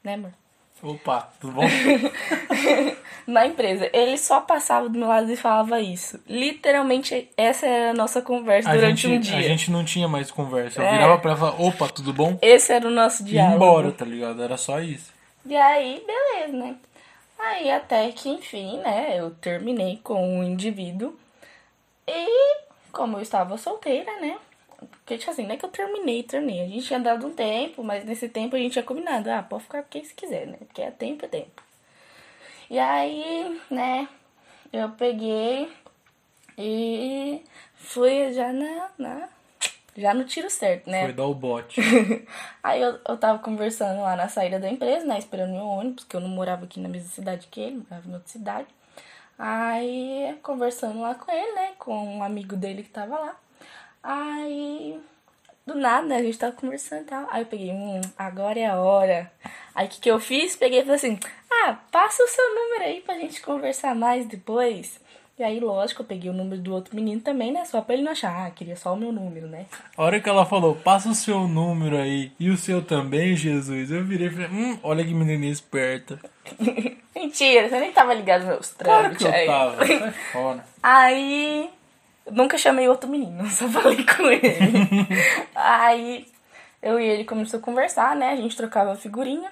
[0.04, 0.32] Né, amor?
[0.82, 1.64] Opa, tudo bom?
[3.28, 3.90] Na empresa.
[3.94, 6.20] Ele só passava do meu lado e falava isso.
[6.28, 9.38] Literalmente, essa era a nossa conversa A durante gente, um dia.
[9.38, 10.80] a gente não tinha mais conversa.
[10.82, 10.92] Eu É.
[10.94, 12.40] virava pra ela e opa, tudo bom?
[12.42, 13.56] Esse era o nosso E diálogo.
[13.56, 14.42] embora, tá ligado?
[14.42, 15.12] Era só isso.
[15.46, 16.76] E aí, beleza, né?
[17.40, 21.18] Aí até que, enfim, né, eu terminei com o indivíduo.
[22.08, 22.60] E
[22.92, 24.38] como eu estava solteira, né?
[24.78, 26.64] Porque, tipo assim, não é que eu terminei, terminei.
[26.64, 29.30] A gente tinha dado um tempo, mas nesse tempo a gente tinha combinado.
[29.30, 30.58] Ah, pode ficar com quem se quiser, né?
[30.60, 31.64] Porque é tempo, é tempo.
[32.70, 34.08] E aí, né,
[34.72, 35.72] eu peguei
[36.58, 37.44] e
[37.76, 39.30] fui já na, na
[40.00, 41.04] já no tiro certo, né?
[41.04, 41.82] Foi dar o bote.
[42.64, 45.18] Aí eu, eu tava conversando lá na saída da empresa, né?
[45.18, 48.14] Esperando meu ônibus, porque eu não morava aqui na mesma cidade que ele, morava em
[48.14, 48.68] outra cidade.
[49.38, 51.72] Aí, conversando lá com ele, né?
[51.78, 53.36] Com um amigo dele que tava lá.
[54.04, 55.00] Aí,
[55.66, 56.18] do nada, né?
[56.18, 57.28] A gente tava conversando e tal.
[57.30, 59.32] Aí eu peguei, hum, agora é a hora.
[59.74, 60.56] Aí o que, que eu fiz?
[60.56, 65.00] Peguei e falei assim: ah, passa o seu número aí pra gente conversar mais depois.
[65.40, 67.64] E aí, lógico, eu peguei o número do outro menino também, né?
[67.64, 69.68] Só pra ele não achar, ah, queria só o meu número, né?
[69.98, 73.90] A hora que ela falou, passa o seu número aí e o seu também, Jesus,
[73.90, 76.20] eu virei e falei, hum, olha que menininha esperta.
[77.16, 79.48] Mentira, você nem tava ligado nos meus Claro trâmites que eu aí.
[79.48, 80.66] tava, sai fora.
[80.84, 81.70] Aí,
[82.30, 85.08] nunca chamei outro menino, só falei com ele.
[85.56, 86.28] aí,
[86.84, 88.32] eu e ele começou a conversar, né?
[88.32, 89.50] A gente trocava figurinha.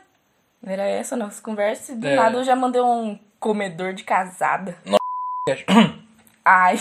[0.65, 1.93] Era essa a nossa conversa.
[1.93, 2.15] E do É.
[2.15, 4.76] nada eu já mandei um comedor de casada.
[6.50, 6.80] Aí,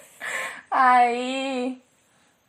[0.70, 1.78] aí,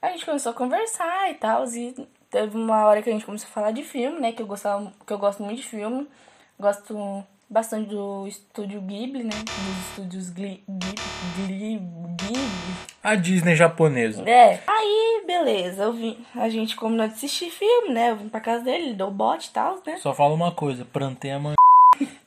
[0.02, 1.66] a gente começou a conversar e tal.
[1.66, 1.94] E
[2.32, 4.32] teve uma hora que a gente começou a falar de filme, né?
[4.32, 6.08] Que eu, gostava, que eu gosto muito de filme.
[6.58, 9.32] Gosto bastante do estúdio Ghibli, né?
[9.32, 10.64] Dos estúdios Ghibli,
[11.46, 11.82] Ghibli.
[13.04, 14.24] A Disney japonesa.
[14.28, 14.62] É.
[14.66, 15.84] Aí, beleza.
[15.84, 18.12] Eu vim, a gente combinou de assistir filme, né?
[18.12, 19.98] Eu vim pra casa dele, ele deu bote e tal, né?
[19.98, 21.56] Só fala uma coisa, plantei a mãe.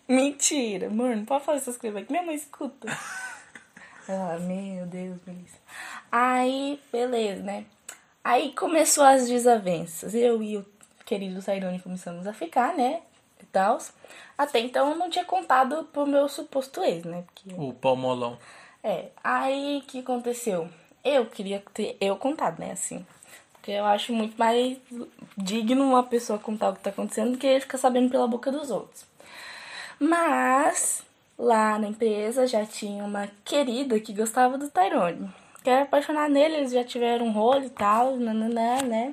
[0.08, 2.10] Mentira, mano, não pode falar essas coisas aqui.
[2.10, 2.88] Minha mãe escuta.
[4.08, 5.58] ah, meu Deus, Melissa.
[6.10, 7.66] Aí, beleza, né?
[8.24, 10.14] Aí começou as desavenças.
[10.14, 10.66] Eu e o
[11.04, 13.02] querido Sairone começamos a ficar, né?
[13.40, 13.78] E tal.
[14.36, 17.24] Até então eu não tinha contado pro meu suposto ex, né?
[17.26, 18.38] Porque O palmolão.
[18.82, 20.68] é, aí o que aconteceu?
[21.04, 23.06] Eu queria ter eu contado, né, assim.
[23.52, 24.78] Porque eu acho muito mais
[25.36, 28.70] digno uma pessoa contar o que tá acontecendo do que ficar sabendo pela boca dos
[28.70, 29.07] outros.
[29.98, 31.02] Mas
[31.38, 35.30] lá na empresa já tinha uma querida que gostava do Tyrone.
[35.62, 39.12] Que era apaixonada nele, eles já tiveram um rolo e tal, nananã, né?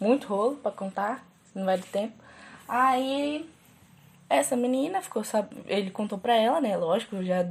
[0.00, 2.14] Muito rolo pra contar, não vai do tempo.
[2.68, 3.48] Aí
[4.28, 5.22] essa menina ficou,
[5.66, 6.76] ele contou pra ela, né?
[6.76, 7.46] Lógico, já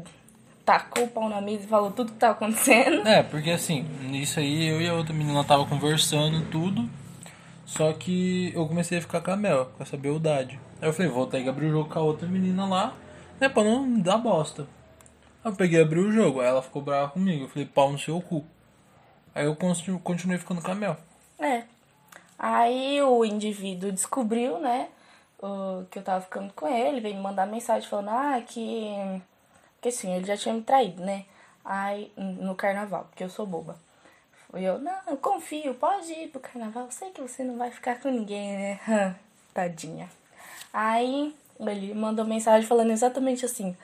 [0.65, 3.07] tacou o pau na mesa e falou tudo que tava acontecendo.
[3.07, 6.89] É, porque assim, nisso aí eu e a outra menina tava conversando tudo.
[7.65, 10.59] Só que eu comecei a ficar com a Mel, com essa beldade.
[10.81, 12.93] Aí eu falei, vou ter que abrir o jogo com a outra menina lá,
[13.39, 14.63] né, pra não dar bosta.
[15.43, 17.43] Aí eu peguei e abri o jogo, aí ela ficou brava comigo.
[17.45, 18.43] Eu falei, pau no seu cu.
[19.33, 20.97] Aí eu continu- continuei ficando com a Mel.
[21.39, 21.63] É.
[22.37, 24.89] Aí o indivíduo descobriu, né,
[25.89, 29.21] que eu tava ficando com ele, veio me mandar mensagem falando, ah, que.
[29.81, 31.25] Que assim, ele já tinha me traído, né?
[31.65, 33.75] Aí, no carnaval, porque eu sou boba.
[34.55, 37.99] E eu, não, eu confio, pode ir pro carnaval, sei que você não vai ficar
[37.99, 38.79] com ninguém, né?
[39.53, 40.07] Tadinha.
[40.73, 43.75] Aí ele mandou mensagem falando exatamente assim: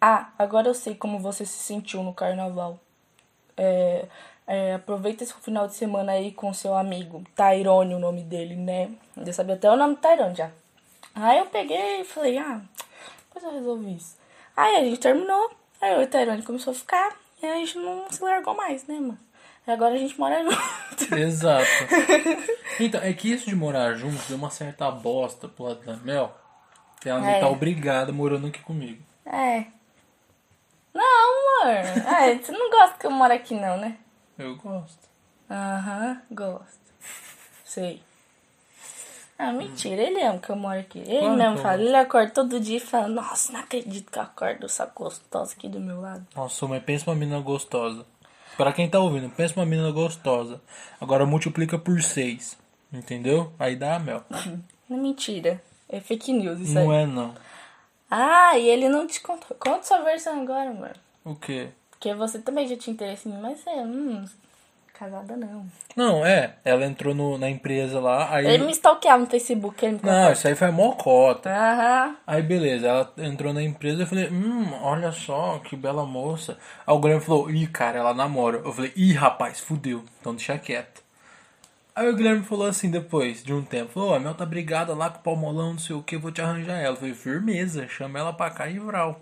[0.00, 2.78] Ah, agora eu sei como você se sentiu no carnaval.
[3.56, 4.06] É,
[4.46, 7.24] é, aproveita esse final de semana aí com seu amigo.
[7.34, 8.90] Tyrone, o nome dele, né?
[9.16, 10.50] Eu sabia até o nome do Tyrone já.
[11.14, 12.60] Aí eu peguei e falei, ah,
[13.24, 14.16] depois eu resolvi isso.
[14.54, 18.22] Aí a gente terminou, aí o Tyrone começou a ficar, e a gente não se
[18.22, 19.18] largou mais, né, mano?
[19.66, 21.14] E agora a gente mora junto.
[21.14, 21.66] Exato.
[22.78, 26.30] Então, é que isso de morar junto deu uma certa bosta pro lado da Mel.
[27.00, 27.34] Que ela É.
[27.36, 29.02] me tá obrigada morando aqui comigo.
[29.24, 29.64] É.
[30.92, 31.72] Não, amor.
[31.72, 33.96] É, você não gosta que eu moro aqui, não, né?
[34.38, 35.08] Eu gosto.
[35.50, 36.92] Aham, gosto.
[37.64, 38.02] Sei.
[39.38, 40.98] Ah, mentira, ele ama que eu moro aqui.
[40.98, 44.18] Ele Claro mesmo eu fala, ele acorda todo dia e fala, nossa, não acredito que
[44.18, 46.26] eu acordo essa gostosa aqui do meu lado.
[46.34, 48.04] Nossa, mas pensa uma menina gostosa.
[48.56, 50.60] Pra quem tá ouvindo, pensa uma menina gostosa.
[51.00, 52.56] Agora multiplica por 6.
[52.92, 53.52] Entendeu?
[53.58, 54.22] Aí dá a Mel.
[54.88, 55.60] Não mentira.
[55.88, 57.02] É fake news isso Não aí.
[57.02, 57.34] é não.
[58.10, 59.56] Ah, e ele não te contou.
[59.58, 60.92] Conta sua versão agora, amor.
[61.24, 61.68] O quê?
[61.90, 64.24] Porque você também já tinha interesse em mim, mas é, hum,
[64.98, 65.66] casada não.
[65.94, 66.54] Não, é.
[66.64, 68.46] Ela entrou no- na empresa lá, aí.
[68.46, 70.14] Ele me stalkeava no Facebook, ele me contou.
[70.14, 71.50] Não, isso aí foi mocota.
[71.50, 72.16] Aham.
[72.26, 76.56] Aí beleza, ela entrou na empresa eu falei, hum, olha só, que bela moça.
[76.86, 78.58] Aí o Guilherme falou, ih, cara, ela namora.
[78.64, 81.04] Eu falei, ih, rapaz, fudeu, então deixa quieto.
[81.94, 84.94] Aí o Guilherme falou assim depois, de um tempo, falou, ó, a Mel tá brigada
[84.94, 86.92] lá com o Palmolão, não sei o que, vou te arranjar ela.
[86.94, 89.20] Eu falei, firmeza, chama ela pra cá e vral.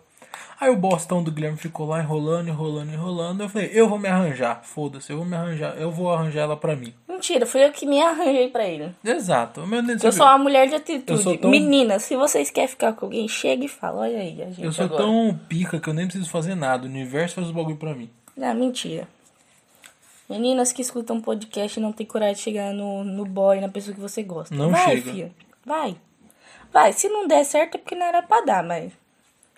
[0.61, 3.43] Aí o bostão do Guilherme ficou lá enrolando, enrolando, enrolando.
[3.43, 6.57] Eu falei, eu vou me arranjar, foda-se, eu vou me arranjar, eu vou arranjar ela
[6.57, 6.95] pra mim.
[7.09, 8.95] Mentira, fui eu que me arranjei pra ele.
[9.05, 9.67] Exato.
[9.67, 11.39] Meu, Eu sou uma mulher de atitude.
[11.39, 14.03] Tão- Meninas, se vocês querem ficar com alguém, chega e fala.
[14.03, 15.03] Olha aí, a gente Eu sou agora.
[15.03, 16.85] tão pica que eu nem preciso fazer nada.
[16.87, 18.09] O universo faz os bagulho pra mim.
[18.37, 19.07] Não, mentira.
[20.29, 23.95] Meninas que escutam podcast e não tem coragem de chegar no, no boy, na pessoa
[23.95, 24.55] que você gosta.
[24.55, 25.11] Não vai, chega.
[25.13, 25.33] Filha.
[25.67, 25.97] Vai.
[26.73, 26.93] Vai.
[26.93, 28.93] Se não der certo é porque não era pra dar, mas.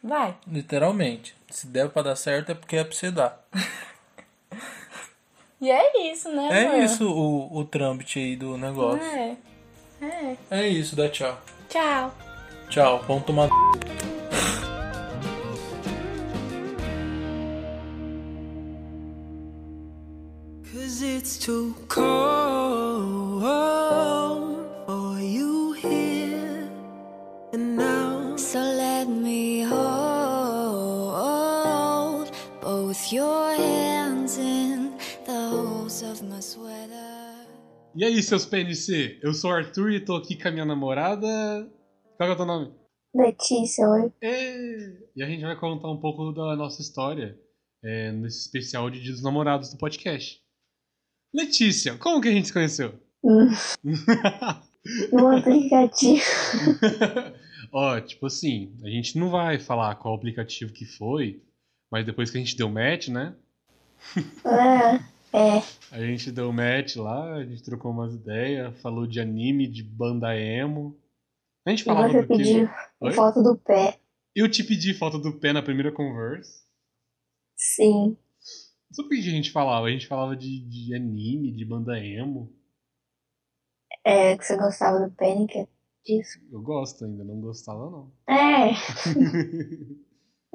[0.07, 0.37] Vai.
[0.47, 1.35] Literalmente.
[1.51, 3.45] Se der pra dar certo é porque é pra você dar.
[5.59, 6.55] E é isso, né, amor?
[6.55, 9.03] É isso o, o trâmite aí do negócio.
[9.03, 9.37] É.
[10.03, 10.37] É.
[10.51, 11.40] É isso, dá tchau.
[11.71, 12.14] Tchau.
[12.69, 13.49] Tchau, vamos tomar.
[20.71, 22.76] Cause it's too cold
[37.97, 39.21] E aí, seus PNC?
[39.23, 41.27] Eu sou o Arthur e tô aqui com a minha namorada.
[42.19, 42.71] Qual é o teu nome?
[43.15, 44.13] Letícia, oi.
[44.21, 44.99] É.
[45.17, 47.41] E a gente vai contar um pouco da nossa história
[47.83, 50.39] é, nesse especial de Dia dos Namorados do podcast.
[51.35, 52.93] Letícia, como que a gente se conheceu?
[53.25, 53.49] Hum,
[55.11, 56.23] no aplicativo.
[57.73, 61.43] Ó, tipo assim, a gente não vai falar qual aplicativo que foi,
[61.91, 63.35] mas depois que a gente deu match, né?
[64.45, 65.62] É, é.
[65.91, 70.37] A gente deu match lá, a gente trocou umas ideias, falou de anime, de banda
[70.37, 70.99] emo.
[71.67, 72.69] A gente E falava você pediu
[73.01, 73.12] Oi?
[73.12, 73.99] foto do pé.
[74.35, 76.65] Eu te pedi foto do pé na primeira conversa.
[77.57, 78.17] Sim.
[78.93, 79.87] Sobre o que a gente falava?
[79.87, 82.55] A gente falava de, de anime, de banda emo.
[84.05, 85.67] É, que você gostava do Panic
[86.05, 86.39] disso.
[86.53, 88.12] Eu gosto ainda, não gostava não.
[88.29, 88.71] É,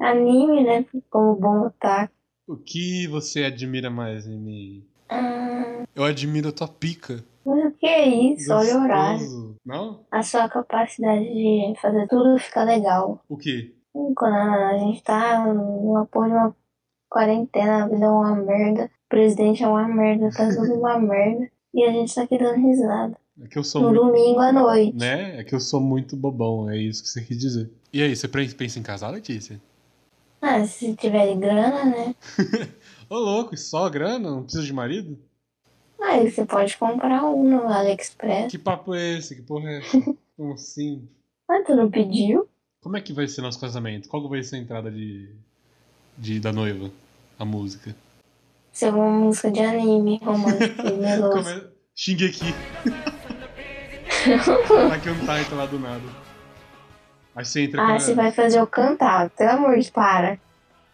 [0.00, 0.86] anime, né?
[1.10, 2.14] Como bom otaku.
[2.52, 4.84] O que você admira mais em mim?
[5.08, 7.24] Ah, Eu admiro a tua pica.
[7.44, 8.52] mas o que é isso?
[8.52, 9.56] Olha o horário.
[9.64, 10.00] Não?
[10.10, 13.20] A sua capacidade de fazer tudo ficar legal.
[13.28, 13.74] O quê?
[13.92, 16.56] Quando a gente tá numa porra de uma
[17.10, 21.48] quarentena, a vida é uma merda, o presidente é uma merda, tá tudo uma merda.
[21.74, 23.16] E a gente tá aqui dando risada.
[23.42, 24.04] É que eu sou No muito.
[24.06, 24.96] domingo à noite.
[24.96, 25.40] Né?
[25.40, 27.70] É que eu sou muito bobão, é isso que você quis dizer.
[27.92, 29.60] E aí, você pensa em casar, Letícia?
[30.42, 32.14] Ah, se tiver grana, né?
[33.08, 34.28] Ô louco, só grana?
[34.28, 35.16] Não precisa de marido?
[36.02, 38.50] Aí você pode comprar um no AliExpress.
[38.50, 39.36] Que papo é esse?
[39.36, 40.00] Que porra é essa?
[40.36, 41.08] Como assim?
[41.48, 42.48] Mas tu não pediu?
[42.82, 44.08] Como é que vai ser nosso casamento?
[44.08, 45.32] Qual vai ser a entrada de.
[46.18, 46.90] de, da noiva,
[47.38, 47.94] a música.
[48.72, 51.44] Isso é uma música de anime, romântico e meloso.
[51.44, 51.68] Come...
[51.94, 52.46] Shingeki.
[54.92, 56.31] Aqui um Titan lá do nada.
[57.34, 60.38] Aí você entra com Ah, você vai fazer eu cantar, pelo amor de para.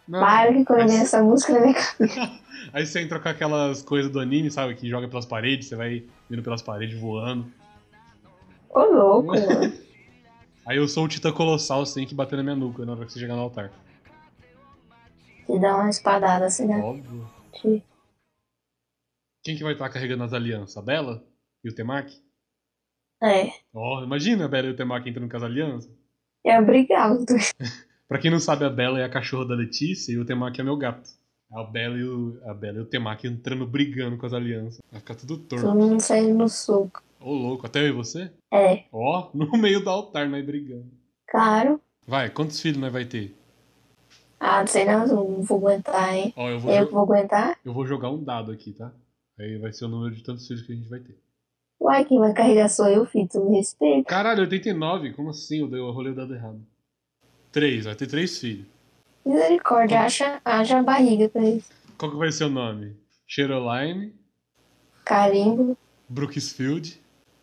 [0.07, 2.39] Não, Para que quando aí vem essa música na minha cabeça.
[2.73, 4.75] Aí você entra com aquelas coisas do anime, sabe?
[4.75, 7.51] Que joga pelas paredes, você vai indo pelas paredes voando.
[8.69, 9.73] Ô louco, mano.
[10.67, 13.07] Aí eu sou o Titã Colossal, você tem que bater na minha nuca na hora
[13.07, 13.71] que você chegar no altar.
[15.47, 16.79] Te dá uma espadada assim, né?
[16.79, 17.31] Óbvio.
[19.43, 20.77] Quem que vai estar carregando as alianças?
[20.77, 21.25] A Bela?
[21.65, 22.23] E o Temaki?
[23.23, 25.98] É, Ó, imagina a Bela e o Temaki entrando com as alianças.
[26.45, 27.25] É obrigado.
[28.09, 30.65] Pra quem não sabe, a Bela é a cachorra da Letícia e o Temaki é
[30.65, 31.11] meu gato.
[31.53, 34.81] A Bela e o, a Bela e o Temaki entrando brigando com as alianças.
[34.91, 35.65] Vai ficar tudo torto.
[35.65, 37.03] Todo mundo saindo no soco.
[37.21, 38.31] Ô, louco, até eu e você?
[38.53, 40.87] É, Ó, no meio do altar, nós brigando.
[41.29, 41.81] claro.
[42.07, 43.37] Vai, quantos filhos nós vai ter?
[44.41, 46.33] Ah, não sei não, não vou aguentar, hein?
[46.37, 47.59] Ó, eu vou, Eu vou aguentar?
[47.63, 48.91] eu vou jogar um dado aqui, tá?
[49.39, 51.19] Aí vai ser o número de tantos filhos que a gente vai ter.
[51.81, 54.09] Uai, quem vai carregar sou eu, filho, tu me respeita.
[54.09, 55.13] Caralho, 89?
[55.13, 55.61] Como assim?
[55.61, 56.61] Eu, dei, o dado errado.
[57.53, 58.67] Três, vai ter três filhos.
[59.25, 61.71] Misericórdia, acha, haja a barriga pra isso.
[61.97, 62.97] Qual que vai ser o nome?
[63.27, 64.15] Cheroline,
[65.05, 65.77] Carimbo,
[66.09, 67.01] Brooksfield,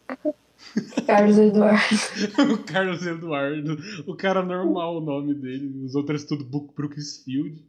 [1.06, 1.96] Carlos Eduardo.
[2.54, 7.64] o Carlos Eduardo, o cara normal o nome dele, os outros tudo Brooksfield,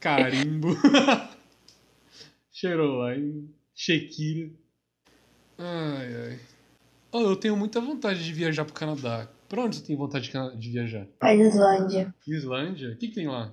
[0.00, 0.68] Carimbo,
[2.50, 4.50] Cheroline, Shekira.
[5.62, 6.40] Ai, ai.
[7.12, 9.28] Oh, eu tenho muita vontade de viajar pro Canadá.
[9.46, 11.06] Pra onde você tem vontade de, viajar?
[11.18, 12.14] Pra Islândia.
[12.26, 12.92] Islândia?
[12.92, 13.52] O que, que tem lá?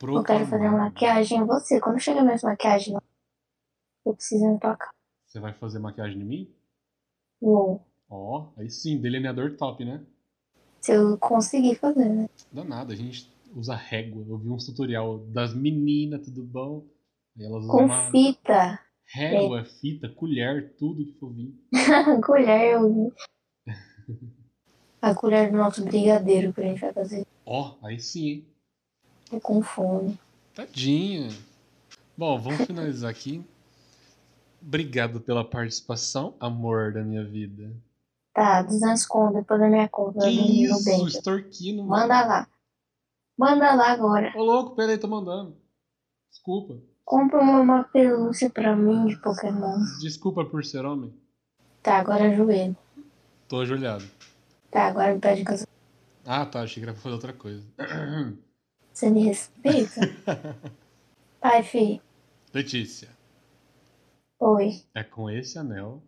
[0.00, 1.80] Eu quero fazer maquiagem em você.
[1.80, 3.02] Quando chega minhas maquiagens, não.
[4.06, 4.92] eu preciso ir tua casa.
[5.26, 6.54] Você vai fazer maquiagem em mim?
[7.40, 7.84] Uou.
[8.08, 10.04] Ó, aí sim, delineador top, né?
[10.80, 12.28] Se eu conseguir fazer, né?
[12.52, 14.24] Danado, a gente usa régua.
[14.28, 16.86] Eu vi um tutorial das meninas, tudo bom?
[17.36, 18.80] Aí elas usam Com uma fita.
[19.12, 21.54] Régua, fita, colher, tudo que for vir.
[22.24, 23.12] colher, eu vi.
[25.00, 27.26] A colher do nosso brigadeiro que a gente vai fazer.
[27.44, 28.46] Ó, aí sim, hein?
[29.30, 30.18] Tô com fome.
[30.54, 31.28] Tadinha.
[32.16, 33.44] Bom, vamos finalizar aqui.
[34.60, 37.70] Obrigado pela participação, amor da minha vida.
[38.34, 40.20] Tá, 200 conto depois da minha conta.
[40.20, 41.84] Que isso, extorquindo.
[41.84, 42.48] Manda lá.
[43.36, 44.32] Manda lá agora.
[44.36, 45.56] Ô louco, peraí, tô mandando.
[46.28, 46.80] Desculpa.
[47.08, 49.78] Compra uma, pelúcia pra mim de Pokémon.
[49.98, 51.10] Desculpa por ser homem.
[51.82, 52.76] Tá, agora ajoelho.
[53.48, 54.04] Tô ajoelhado.
[54.70, 55.72] Tá, agora me pede casamento.
[56.26, 57.66] Ah, tá, achei que era pra fazer outra coisa.
[58.92, 60.02] Você me respeita?
[61.40, 62.02] Pai, filho.
[62.52, 63.08] Letícia,
[64.38, 64.82] Oi.
[64.94, 66.02] é com esse anel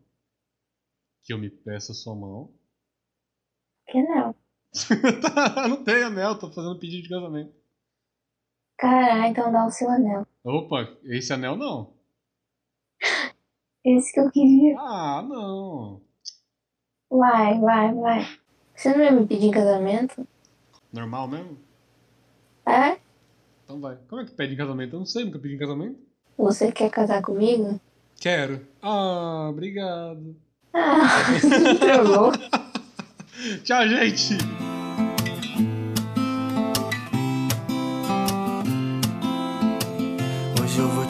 [1.22, 2.52] que eu me peço a sua mão.
[3.88, 4.04] Que?
[5.22, 7.54] Tá, não tem anel, tô fazendo pedido de casamento.
[8.76, 10.26] Caralho, então dá o seu anel.
[10.44, 11.92] Opa, esse anel não.
[13.84, 14.76] Esse que eu queria.
[14.78, 16.00] Ah, não.
[17.10, 18.38] Vai, vai, vai.
[18.74, 20.26] Você não ia me pedir em casamento?
[20.92, 21.58] Normal mesmo?
[22.66, 22.98] É?
[23.64, 23.98] Então vai.
[24.08, 24.94] Como é que pede em casamento?
[24.94, 25.98] Eu não sei, nunca pedi em casamento.
[26.38, 27.78] Você quer casar comigo?
[28.18, 28.66] Quero.
[28.80, 30.36] Ah, obrigado.
[30.72, 31.24] Ah,
[31.80, 32.32] trollou.
[33.64, 34.69] Tchau, gente.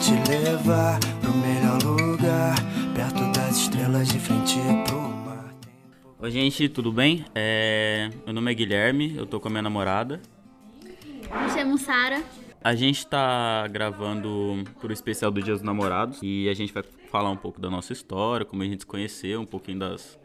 [0.01, 2.55] Te levar pro melhor lugar,
[2.95, 5.53] perto das estrelas de frente pro mar.
[6.17, 7.23] Oi, gente, tudo bem?
[7.35, 10.19] É, Meu nome é Guilherme, eu tô com a minha namorada.
[10.83, 12.23] Me chamo Sara.
[12.63, 17.29] A gente tá gravando pro especial do Dia dos Namorados e a gente vai falar
[17.29, 20.17] um pouco da nossa história, como a gente se conheceu, um pouquinho das,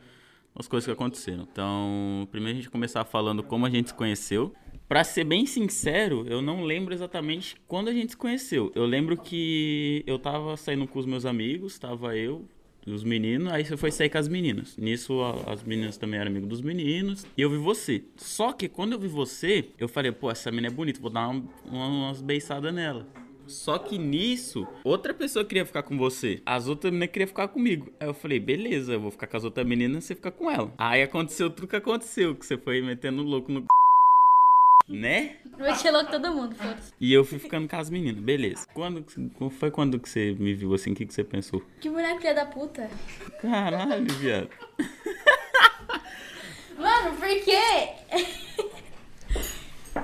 [0.57, 1.47] das coisas que aconteceram.
[1.51, 4.55] Então, primeiro a gente começar falando como a gente se conheceu.
[4.89, 8.71] Pra ser bem sincero, eu não lembro exatamente quando a gente se conheceu.
[8.75, 12.45] Eu lembro que eu tava saindo com os meus amigos, tava eu,
[12.87, 14.77] e os meninos, aí você foi sair com as meninas.
[14.77, 17.27] Nisso, as meninas também eram amigos dos meninos.
[17.37, 18.05] E eu vi você.
[18.17, 21.27] Só que quando eu vi você, eu falei, pô, essa menina é bonita, vou dar
[21.29, 23.05] uma- uma- umas beiçadas nela.
[23.47, 26.41] Só que nisso, outra pessoa queria ficar com você.
[26.45, 27.93] As outras meninas queriam ficar comigo.
[28.01, 30.51] Aí eu falei, beleza, eu vou ficar com as outras meninas e você fica com
[30.51, 30.73] ela.
[30.79, 33.65] Aí aconteceu tudo que aconteceu, que você foi metendo louco no.
[34.89, 35.37] Né?
[35.59, 36.93] Eu meti louco todo mundo, foda-se.
[37.01, 38.67] E eu fui ficando com as meninas, beleza.
[38.73, 39.05] Quando,
[39.51, 40.93] foi quando que você me viu assim?
[40.93, 41.63] O que, que você pensou?
[41.81, 42.89] Que mulher filha da puta.
[43.41, 44.51] Caralho, viado.
[46.79, 48.67] Mano, por quê?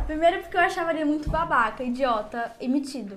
[0.06, 3.16] Primeiro porque eu achava ele muito babaca, idiota e metido.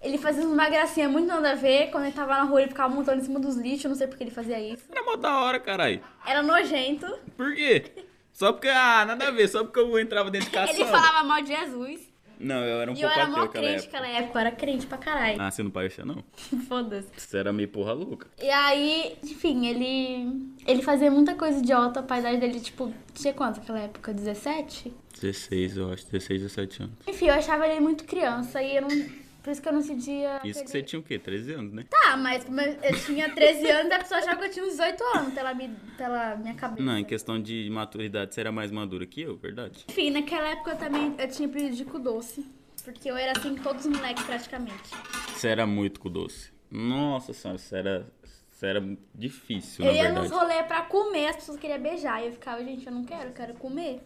[0.00, 1.90] Ele fazia uma gracinha muito nada a ver.
[1.90, 3.84] Quando ele tava na rua, ele ficava montando em cima dos lixos.
[3.84, 4.84] Eu não sei porque ele fazia isso.
[4.90, 6.00] Era mó da hora, caralho.
[6.24, 7.06] Era nojento.
[7.36, 7.84] Por quê?
[8.32, 10.70] Só porque, ah, nada a ver, só porque eu entrava dentro de caçamba.
[10.78, 12.07] Ele falava mal de Jesus.
[12.40, 14.00] Não, eu era um e eu pouco era mó ateu naquela crente época.
[14.00, 15.42] naquela época, eu era crente pra caralho.
[15.42, 16.22] Ah, você não parecia, não?
[16.68, 17.08] Foda-se.
[17.16, 18.28] Você era meio porra louca.
[18.40, 20.52] E aí, enfim, ele.
[20.66, 24.12] Ele fazia muita coisa idiota, a idade dele, tipo, tinha quanto naquela época?
[24.12, 24.92] 17?
[25.20, 26.04] 16, eu acho.
[26.10, 26.94] 16, 17 anos.
[27.06, 29.27] Enfim, eu achava ele muito criança e eu não.
[29.48, 30.40] Por isso que eu não sentia.
[30.44, 31.18] Isso que você tinha o quê?
[31.18, 31.86] 13 anos, né?
[31.88, 34.72] Tá, mas como eu eu tinha 13 anos, a pessoa achava que eu tinha uns
[34.72, 36.82] 18 anos pela, mi- pela minha cabeça.
[36.82, 39.86] Não, em questão de maturidade, você era mais madura que eu, verdade?
[39.88, 41.48] Enfim, naquela época eu também eu tinha
[41.86, 42.44] cu doce.
[42.84, 44.90] Porque eu era assim com todos os moleques praticamente.
[45.34, 46.52] Você era muito com doce.
[46.70, 48.12] Nossa senhora, você era,
[48.50, 50.28] você era difícil, eu na ia verdade.
[50.28, 52.22] nos rolês pra comer, as pessoas queriam beijar.
[52.22, 54.02] E eu ficava, gente, eu não quero, eu quero comer.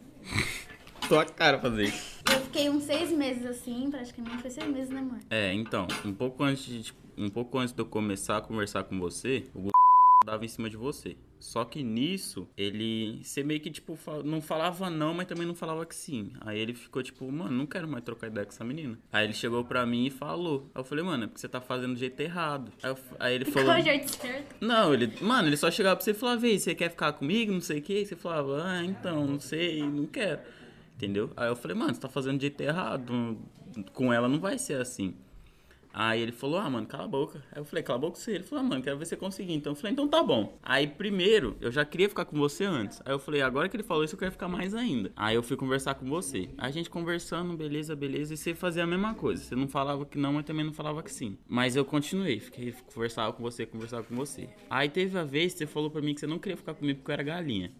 [1.12, 2.22] Tua cara fazer isso.
[2.32, 4.38] Eu fiquei uns seis meses assim, praticamente.
[4.38, 5.18] Foi seis meses, né, amor?
[5.28, 8.84] É, então, um pouco antes de, tipo, um pouco antes de eu começar a conversar
[8.84, 9.72] com você, o Gustavo
[10.24, 11.14] dava em cima de você.
[11.38, 13.20] Só que nisso, ele.
[13.22, 16.32] Você meio que, tipo, não falava não, mas também não falava que sim.
[16.40, 18.98] Aí ele ficou tipo, mano, não quero mais trocar ideia com essa menina.
[19.12, 20.70] Aí ele chegou pra mim e falou.
[20.74, 22.72] Aí eu falei, mano, é porque você tá fazendo do jeito errado.
[22.82, 23.74] Aí, eu aí ele falou.
[23.74, 24.56] O jeito certo?
[24.62, 25.12] Não, ele.
[25.20, 27.52] Mano, ele só chegava pra você e falava, vê, você quer ficar comigo?
[27.52, 28.02] Não sei o que.
[28.02, 30.40] Você falava, ah, então, não sei, não quero.
[30.94, 31.30] Entendeu?
[31.36, 33.38] Aí eu falei, mano, você tá fazendo do jeito errado.
[33.92, 35.14] Com ela não vai ser assim.
[35.94, 37.44] Aí ele falou, ah, mano, cala a boca.
[37.52, 38.32] Aí eu falei, cala a boca você.
[38.32, 39.52] Ele falou, ah, mano, quero ver você conseguir.
[39.52, 40.58] Então eu falei, então tá bom.
[40.62, 43.02] Aí primeiro, eu já queria ficar com você antes.
[43.04, 45.12] Aí eu falei, agora que ele falou isso, eu quero ficar mais ainda.
[45.14, 46.48] Aí eu fui conversar com você.
[46.56, 48.32] A gente conversando, beleza, beleza.
[48.32, 49.42] E você fazia a mesma coisa.
[49.42, 51.36] Você não falava que não, mas também não falava que sim.
[51.46, 52.40] Mas eu continuei.
[52.40, 54.48] Fiquei, conversava com você, conversava com você.
[54.70, 57.00] Aí teve a vez que você falou pra mim que você não queria ficar comigo
[57.00, 57.70] porque eu era galinha.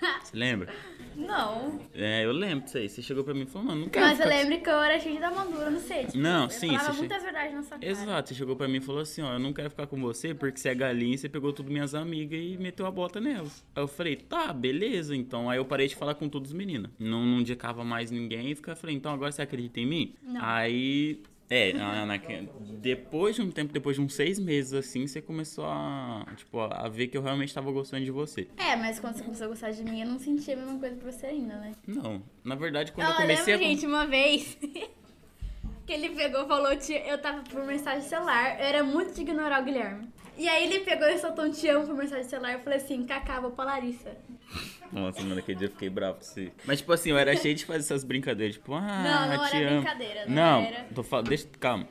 [0.22, 0.74] Você lembra?
[1.16, 1.80] Não.
[1.94, 2.88] É, eu lembro disso aí.
[2.88, 5.00] Você chegou pra mim e falou, mano, não quero Mas eu lembro que eu era
[5.00, 6.04] cheia da mandura, não sei.
[6.06, 7.90] Tipo, Não, eu sim, falava você che- muitas verdades na sua cara.
[7.90, 10.34] Exato, você chegou pra mim e falou assim, ó, eu não quero ficar com você
[10.34, 13.64] porque você é galinha e você pegou tudo minhas amigas e meteu a bota nelas.
[13.74, 15.48] Aí eu falei, tá, beleza, então.
[15.48, 16.90] Aí eu parei de falar com todos os meninos.
[16.98, 20.14] Não, não indicava mais ninguém e falei, então agora você acredita em mim?
[20.22, 20.40] Não.
[20.44, 22.18] Aí, é, na- na-
[22.82, 26.88] depois de um tempo, depois de uns seis meses assim, você começou a, tipo, a
[26.88, 28.46] ver que eu realmente tava gostando de você.
[28.56, 30.96] É, mas quando você começou a gostar de mim, eu não sentia a mesma coisa
[30.96, 31.72] pra você ainda, né?
[31.86, 33.70] Não, na verdade, quando eu, eu comecei lembro, a...
[33.70, 34.56] gente, uma vez
[35.86, 39.20] que ele pegou e falou, "Tia", eu tava por mensagem celular, eu era muito de
[39.22, 40.08] ignorar o Guilherme.
[40.36, 42.78] E aí ele pegou e soltou um te amo por mensagem de celular, eu falei
[42.78, 44.16] assim, Cacá, vou pra Larissa.
[44.92, 46.52] Nossa, mano, aquele dia eu fiquei bravo com você.
[46.64, 48.80] Mas, tipo assim, eu era cheio de fazer essas brincadeiras, tipo, ah,
[49.30, 49.80] Não, não te era amo.
[49.82, 50.86] brincadeira, não Não, era.
[50.94, 51.88] tô falando, deixa, calma.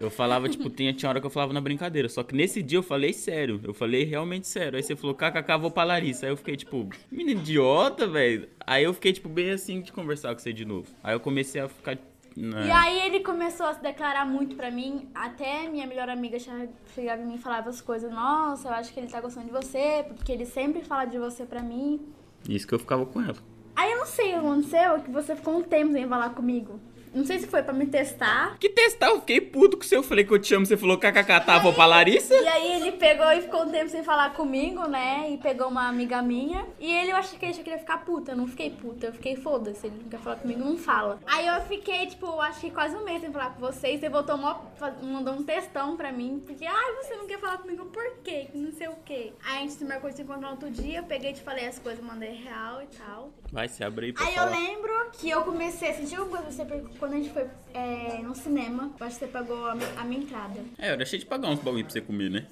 [0.00, 2.08] Eu falava, tipo, tinha, tinha hora que eu falava na brincadeira.
[2.08, 3.60] Só que nesse dia eu falei sério.
[3.62, 4.76] Eu falei realmente sério.
[4.76, 6.26] Aí você falou, kkk, vou pra Larissa.
[6.26, 8.48] Aí eu fiquei, tipo, menino idiota, velho.
[8.66, 10.88] Aí eu fiquei, tipo, bem assim de conversar com você de novo.
[11.04, 11.96] Aí eu comecei a ficar.
[12.36, 16.38] Né, E aí ele começou a se declarar muito pra mim, até minha melhor amiga
[16.38, 19.46] che- chegava em mim e falava as coisas, nossa, eu acho que ele tá gostando
[19.46, 22.00] de você, porque ele sempre fala de você pra mim.
[22.48, 23.36] Isso que eu ficava com ela.
[23.76, 26.78] Aí eu não sei o que aconteceu, que você ficou um tempo sem falar comigo.
[27.14, 28.56] Não sei se foi pra me testar.
[28.58, 29.08] Que testar?
[29.08, 29.96] Eu fiquei puto com você.
[29.96, 30.64] Eu falei que eu te amo.
[30.66, 32.34] Você falou kkk, tá, vou pra Larissa.
[32.34, 35.30] E aí ele pegou e ficou um tempo sem falar comigo, né?
[35.30, 36.66] E pegou uma amiga minha.
[36.80, 38.32] E ele, eu achei que ele já queria ficar puta.
[38.32, 39.06] Eu não fiquei puta.
[39.06, 39.86] Eu fiquei foda-se.
[39.86, 41.18] Ele não quer falar comigo, não fala.
[41.26, 44.00] Aí eu fiquei, tipo, acho que quase um mês sem falar com vocês.
[44.00, 44.60] Você voltou, mó,
[45.02, 46.42] mandou um textão pra mim.
[46.46, 48.46] Porque, ai, você não quer falar comigo por quê?
[48.50, 49.32] Que Não sei o quê.
[49.44, 50.98] Aí a gente se marcou de se encontrar outro dia.
[51.00, 53.30] Eu peguei e te falei as coisas, mandei real e tal.
[53.52, 54.50] Vai, se abre aí pra Aí eu falar.
[54.58, 58.20] lembro que eu comecei a sentir alguma coisa você porque quando a gente foi é,
[58.22, 58.92] no cinema.
[59.00, 60.60] Eu acho que você pagou a, a minha entrada.
[60.78, 62.46] É, eu deixei de pagar uns bagulho pra você comer, né?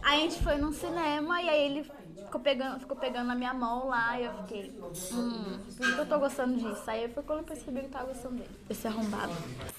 [0.00, 1.90] Aí a gente foi num cinema e aí ele
[2.26, 4.72] ficou pegando, ficou pegando na minha mão lá e eu fiquei,
[5.12, 6.82] hum, por que eu tô gostando disso?
[6.90, 9.32] Aí foi quando eu percebi que eu tava gostando dele, esse arrombado.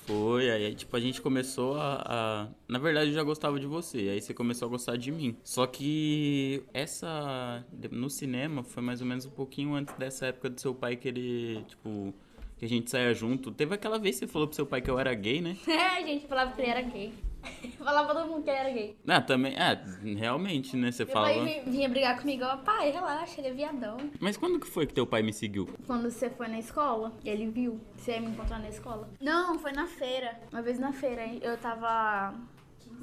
[0.05, 3.97] Foi, aí tipo, a gente começou a, a- Na verdade, eu já gostava de você,
[4.09, 5.35] aí você começou a gostar de mim.
[5.43, 7.63] Só que essa.
[7.91, 11.63] No cinema foi mais ou menos um pouquinho antes dessa época do seu pai querer,
[11.65, 12.13] tipo,
[12.57, 13.51] que a gente saia junto.
[13.51, 15.57] Teve aquela vez que você falou pro seu pai que eu era gay, né?
[15.67, 17.13] É, a gente falava que ele era gay.
[17.79, 18.97] falava todo mundo que ele era gay.
[19.07, 19.53] Ah, também.
[19.55, 19.79] É,
[20.17, 20.91] realmente, né?
[20.91, 21.27] Você Meu fala.
[21.27, 23.97] pai vinha, brigar comigo, eu, pai, relaxa, ele é viadão.
[24.19, 25.67] Mas quando que foi que teu pai me seguiu?
[25.85, 29.09] Quando você foi na escola, ele viu, você ia me encontrar na escola.
[29.19, 30.39] Não, foi na feira.
[30.51, 32.33] Uma vez na feira, eu tava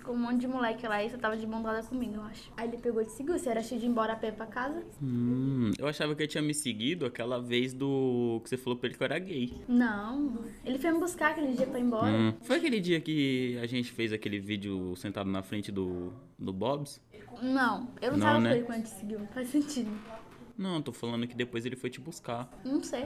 [0.02, 2.52] com um monte de moleque lá e você tava de bondada comigo, eu acho.
[2.56, 4.46] Aí ele pegou e te seguiu, você era cheio de ir embora a pé pra
[4.46, 4.84] casa?
[5.02, 8.40] Hum, eu achava que ele tinha me seguido aquela vez do.
[8.42, 9.52] que você falou pra ele que eu era gay.
[9.68, 12.10] Não, ele foi me buscar aquele dia pra ir embora.
[12.12, 12.34] Hum.
[12.42, 17.00] Foi aquele dia que a gente fez aquele vídeo sentado na frente do, do Bob's?
[17.42, 18.50] Não, eu não, Não, tava né?
[18.50, 19.90] com ele quando te seguiu, faz sentido.
[20.56, 22.48] Não, tô falando que depois ele foi te buscar.
[22.64, 23.04] Não sei.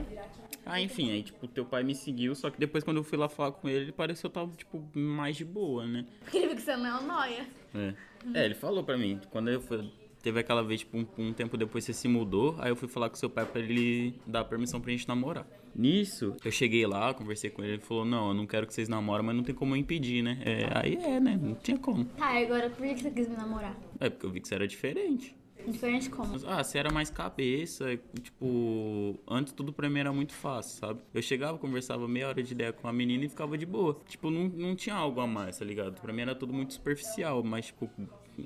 [0.65, 3.27] Ah, enfim, aí, tipo, teu pai me seguiu, só que depois quando eu fui lá
[3.27, 6.05] falar com ele, ele pareceu estar, tipo, mais de boa, né?
[6.21, 7.47] Porque ele viu que você não é um noia.
[7.73, 7.93] É.
[8.33, 9.89] É, ele falou pra mim, quando eu fui,
[10.21, 13.09] teve aquela vez, tipo, um, um tempo depois você se mudou, aí eu fui falar
[13.09, 15.47] com seu pai pra ele dar permissão pra gente namorar.
[15.75, 18.89] Nisso, eu cheguei lá, conversei com ele, ele falou, não, eu não quero que vocês
[18.89, 20.39] namorem, mas não tem como eu impedir, né?
[20.43, 21.39] É, aí é, né?
[21.41, 22.05] Não tinha como.
[22.05, 23.75] Tá, e agora por que você quis me namorar?
[23.99, 25.35] É porque eu vi que você era diferente.
[25.71, 26.35] Diferente como?
[26.47, 31.01] Ah, você era mais cabeça, tipo, antes tudo pra mim era muito fácil, sabe?
[31.13, 33.99] Eu chegava, conversava meia hora de ideia com a menina e ficava de boa.
[34.07, 35.99] Tipo, não, não tinha algo a mais, tá ligado?
[36.01, 37.89] Pra mim era tudo muito superficial, mas, tipo,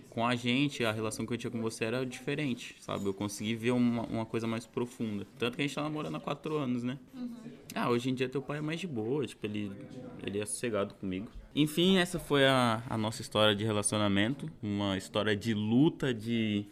[0.09, 3.05] com a gente, a relação que eu tinha com você era diferente, sabe?
[3.05, 5.25] Eu consegui ver uma, uma coisa mais profunda.
[5.37, 6.97] Tanto que a gente tá namorando há quatro anos, né?
[7.13, 7.33] Uhum.
[7.75, 9.71] Ah, hoje em dia teu pai é mais de boa, tipo, ele,
[10.25, 11.27] ele é sossegado comigo.
[11.55, 14.49] Enfim, essa foi a, a nossa história de relacionamento.
[14.61, 16.65] Uma história de luta, de,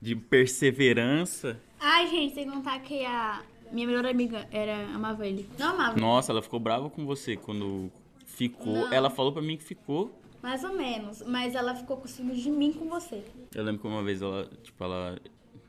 [0.00, 1.60] de perseverança.
[1.80, 3.42] Ai, gente, sem contar que a
[3.72, 5.48] minha melhor amiga era amava ele.
[5.58, 5.98] Não amava.
[5.98, 7.90] Nossa, ela ficou brava com você quando
[8.26, 8.74] ficou.
[8.74, 8.92] Não.
[8.92, 10.12] Ela falou pra mim que ficou.
[10.42, 11.22] Mais ou menos.
[11.22, 13.24] Mas ela ficou com ciúmes de mim com você.
[13.54, 15.18] Eu lembro que uma vez ela, tipo, ela,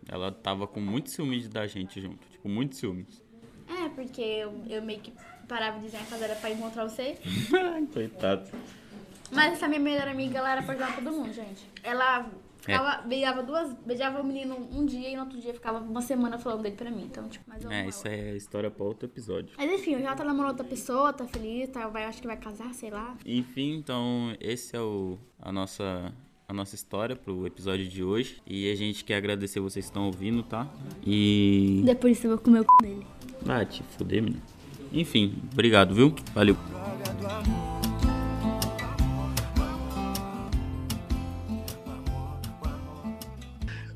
[0.07, 2.27] ela tava com muito ciúmes da gente junto.
[2.29, 3.21] Tipo, muito ciúmes.
[3.67, 5.11] É, porque eu, eu meio que
[5.47, 7.17] parava de dizer que era pra encontrar você.
[7.93, 8.49] Coitado.
[9.31, 11.69] Mas essa minha melhor amiga, ela era apaixonada por todo mundo, gente.
[11.83, 16.01] Ela ficava, beijava duas, beijava o menino um dia e no outro dia ficava uma
[16.01, 17.03] semana falando dele pra mim.
[17.09, 17.95] Então, tipo, mais ou É, menos.
[17.95, 19.53] isso é história pra outro episódio.
[19.57, 22.37] Mas enfim, eu já tá namorando outra pessoa, tá feliz, tá, vai, acho que vai
[22.37, 23.15] casar, sei lá.
[23.25, 26.11] Enfim, então esse é o, a, nossa,
[26.47, 28.41] a nossa história pro episódio de hoje.
[28.45, 30.67] E a gente quer agradecer vocês que estão ouvindo, tá?
[31.05, 31.81] E.
[31.85, 33.07] Depois eu vou comer o c dele.
[33.47, 34.41] Ah, te fuder, menino.
[34.91, 36.13] Enfim, obrigado, viu?
[36.33, 36.57] Valeu.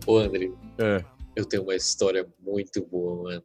[0.06, 0.48] Ô, André,
[0.80, 1.04] É.
[1.36, 3.44] eu tenho uma história muito boa, mano.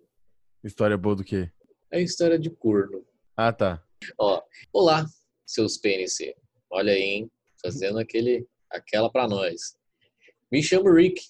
[0.64, 1.50] História boa do quê?
[1.90, 3.04] É a história de corno.
[3.36, 3.82] Ah, tá.
[4.18, 4.42] Ó,
[4.72, 5.06] olá,
[5.46, 6.34] seus PNC.
[6.70, 7.30] Olha aí, hein?
[7.62, 9.76] Fazendo aquele, aquela pra nós.
[10.50, 11.22] Me chamo Rick.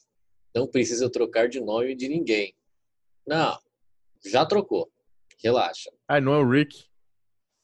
[0.55, 2.55] Não precisa trocar de nome de ninguém.
[3.27, 3.59] Não,
[4.25, 4.91] já trocou.
[5.43, 5.91] Relaxa.
[6.09, 6.87] Ah, não é o Rick?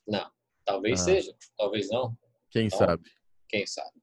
[0.07, 0.31] Não,
[0.65, 1.05] talvez Ah.
[1.05, 2.17] seja, talvez não.
[2.51, 3.11] Quem Então, sabe?
[3.49, 4.01] Quem sabe?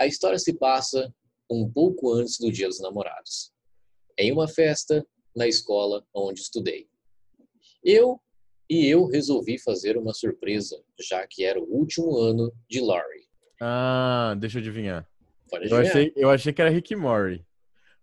[0.00, 1.12] A história se passa
[1.52, 3.52] um pouco antes do Dia dos Namorados,
[4.18, 6.88] em uma festa na escola onde estudei.
[7.84, 8.20] Eu
[8.70, 13.26] e eu resolvi fazer uma surpresa, já que era o último ano de Laurie.
[13.60, 15.08] Ah, deixa eu adivinhar.
[15.50, 15.96] Pode Eu adivinhar.
[15.96, 17.44] achei, eu achei que era Rick e Morty.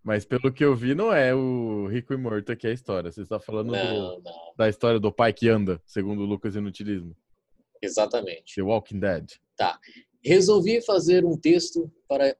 [0.02, 3.12] Mas pelo que eu vi, não é o Rico e Morto aqui a história.
[3.12, 6.54] Você está falando do- Não, não, da história do pai que anda, segundo o Lucas
[6.56, 7.14] Inutilismo.
[7.82, 8.54] exatamente.
[8.54, 9.32] The Walking Dead.
[9.56, 9.78] Tá.
[10.24, 12.34] Resolvi fazer um texto para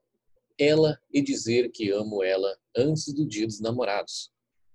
[0.61, 4.31] ela e dizer que amo ela antes do dia dos namorados.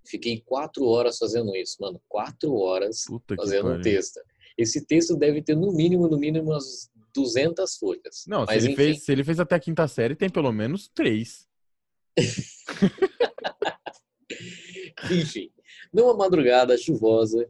[0.06, 2.02] Fiquei quatro horas fazendo isso, mano.
[2.08, 4.20] Quatro horas Puta fazendo um texto.
[4.58, 8.24] Esse texto deve ter no mínimo, no mínimo, umas 200 folhas.
[8.28, 10.52] Não, se Mas ele, enfim, fez, se ele fez até a quinta série, tem pelo
[10.52, 11.48] menos três.
[15.12, 15.52] enfim.
[15.94, 17.50] Numa madrugada chuvosa,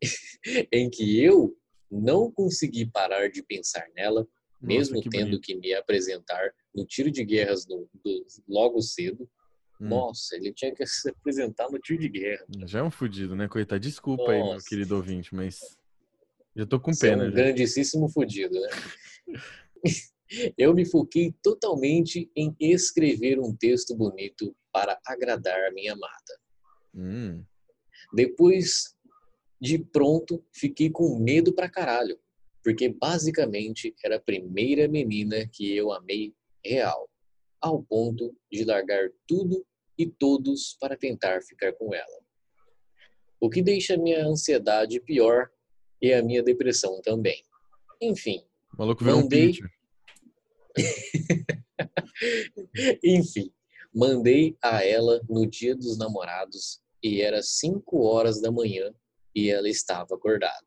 [0.72, 1.56] em que eu
[1.90, 4.26] não consegui parar de pensar nela,
[4.60, 5.42] mesmo tendo bonito.
[5.42, 9.28] que me apresentar no tiro de guerras do- do- logo cedo.
[9.80, 9.88] Hum.
[9.88, 12.44] Nossa, ele tinha que se apresentar no tiro de guerra.
[12.66, 13.80] Já é um fudido, né, coitado?
[13.80, 14.66] Desculpa aí, meu Nossa.
[14.68, 15.58] querido ouvinte, mas
[16.54, 17.24] já tô com Você é pena.
[17.24, 17.32] um já.
[17.36, 18.68] grandíssimo fudido, né?
[20.56, 26.38] Eu me foquei totalmente em escrever um texto bonito para agradar a minha amada.
[26.94, 27.44] Hum,
[28.14, 28.96] Depois
[29.60, 32.18] de pronto, fiquei com medo pra caralho,
[32.64, 37.08] porque basicamente era a primeira menina que eu amei real,
[37.60, 39.64] ao ponto de largar tudo
[39.98, 42.22] e todos para tentar ficar com ela.
[43.40, 45.50] O que deixa minha ansiedade pior
[46.00, 47.42] e a minha depressão também.
[48.00, 48.44] Enfim,
[48.74, 49.70] o maluco um Mandei- pincher.
[53.04, 53.52] Enfim,
[53.94, 58.92] mandei a ela no dia dos namorados e era 5 horas da manhã
[59.34, 60.66] e ela estava acordada.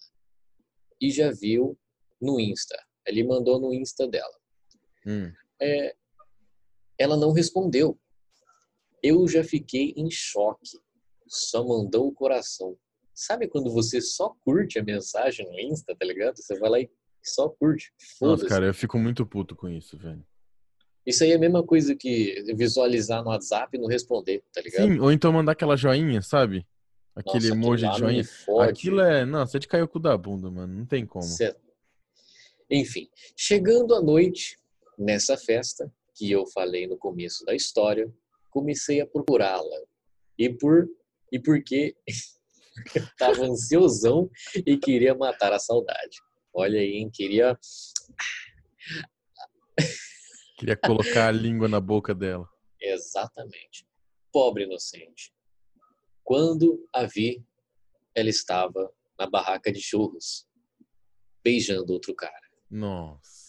[1.01, 1.77] E já viu
[2.21, 2.77] no Insta.
[3.05, 4.35] Ele mandou no Insta dela.
[5.05, 5.31] Hum.
[5.61, 5.95] É,
[6.97, 7.99] ela não respondeu.
[9.01, 10.79] Eu já fiquei em choque.
[11.27, 12.77] Só mandou o coração.
[13.13, 16.37] Sabe quando você só curte a mensagem no Insta, tá ligado?
[16.37, 16.89] Você vai lá e
[17.23, 17.93] só curte.
[18.21, 20.25] Nossa, cara, eu fico muito puto com isso, velho.
[21.05, 24.87] Isso aí é a mesma coisa que visualizar no WhatsApp e não responder, tá ligado?
[24.87, 26.67] Sim, ou então mandar aquela joinha, sabe?
[27.15, 28.23] Aquele Nossa, emoji de joinha.
[28.59, 29.23] Aquilo é.
[29.25, 30.73] Não, você de cair o cu da bunda, mano.
[30.79, 31.23] Não tem como.
[31.23, 31.55] Cê-
[32.69, 34.57] Enfim, chegando à noite,
[34.97, 38.11] nessa festa que eu falei no começo da história,
[38.49, 39.81] comecei a procurá-la.
[40.37, 40.87] E por
[41.31, 41.95] e porque
[42.93, 44.29] eu tava ansiosão
[44.65, 46.17] e queria matar a saudade.
[46.53, 47.09] Olha aí, hein?
[47.13, 47.57] Queria
[50.57, 52.47] Queria colocar a língua na boca dela.
[52.79, 53.85] Exatamente.
[54.31, 55.33] Pobre inocente.
[56.23, 57.45] Quando a vi,
[58.15, 60.47] ela estava na barraca de churros,
[61.43, 62.47] beijando outro cara.
[62.69, 63.44] Nossa.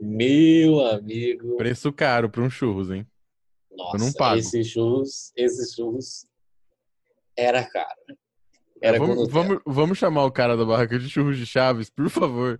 [0.00, 1.56] Meu amigo.
[1.56, 3.06] Preço caro pra um churros, hein?
[3.70, 4.38] Nossa, Eu não pago.
[4.38, 6.26] esses churros, esses churros
[7.36, 8.00] era caro.
[8.82, 12.08] Era com vamos, vamos, vamos chamar o cara da barraca de churros de Chaves, por
[12.08, 12.58] favor.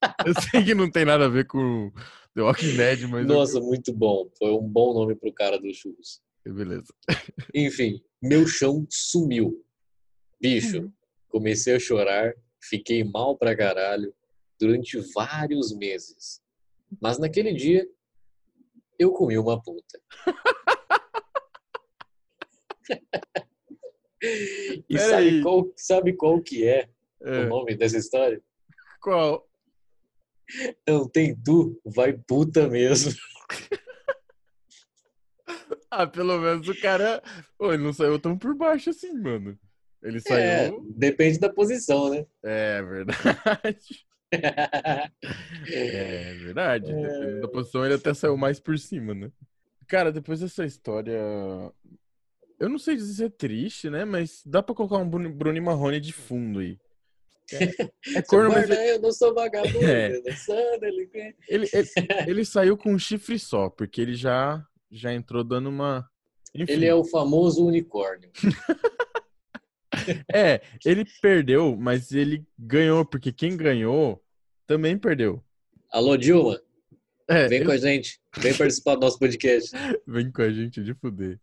[0.26, 1.90] Eu sei que não tem nada a ver com
[2.34, 3.22] The Walking Dead, mas.
[3.22, 4.28] eu- Nossa, muito bom.
[4.38, 6.20] Foi um bom nome pro cara dos churros.
[6.44, 6.92] Beleza.
[7.54, 9.64] Enfim, meu chão sumiu.
[10.40, 10.92] Bicho,
[11.28, 14.12] comecei a chorar, fiquei mal pra caralho
[14.58, 16.42] durante vários meses.
[17.00, 17.86] Mas naquele dia,
[18.98, 20.00] eu comi uma puta.
[24.88, 26.88] e sabe qual, sabe qual que é,
[27.22, 27.40] É.
[27.40, 28.42] o nome dessa história?
[29.00, 29.48] Qual?
[30.86, 33.12] Não tem tu, vai puta mesmo.
[35.94, 37.22] Ah, pelo menos o cara.
[37.58, 39.58] Pô, ele não saiu tão por baixo assim, mano.
[40.02, 40.20] Ele É,
[40.68, 40.80] saiu.
[40.96, 42.24] depende da posição, né?
[42.42, 44.06] É, verdade.
[45.68, 46.86] É verdade.
[46.86, 49.30] Dependendo da posição, ele até saiu mais por cima, né?
[49.86, 51.20] Cara, depois dessa história.
[52.58, 54.04] Eu não sei dizer se é triste, né?
[54.04, 56.78] Mas dá pra colocar um Bruno Marrone de fundo aí.
[57.52, 60.20] É, é corno, mas Guarda, eu não sou vagabundo, É.
[60.36, 61.36] sou delinquente.
[61.48, 61.88] ele, ele,
[62.26, 66.08] ele saiu com um chifre só, porque ele já, já entrou dando uma.
[66.54, 66.72] Enfim.
[66.72, 68.30] Ele é o famoso unicórnio.
[70.34, 74.22] É, ele perdeu, mas ele ganhou, porque quem ganhou
[74.66, 75.42] também perdeu.
[75.90, 76.60] Alô, Dilma,
[77.28, 78.20] É, vem ele- com a gente.
[78.38, 79.70] Vem participar do nosso podcast.
[80.06, 81.38] Vem com a gente de fuder.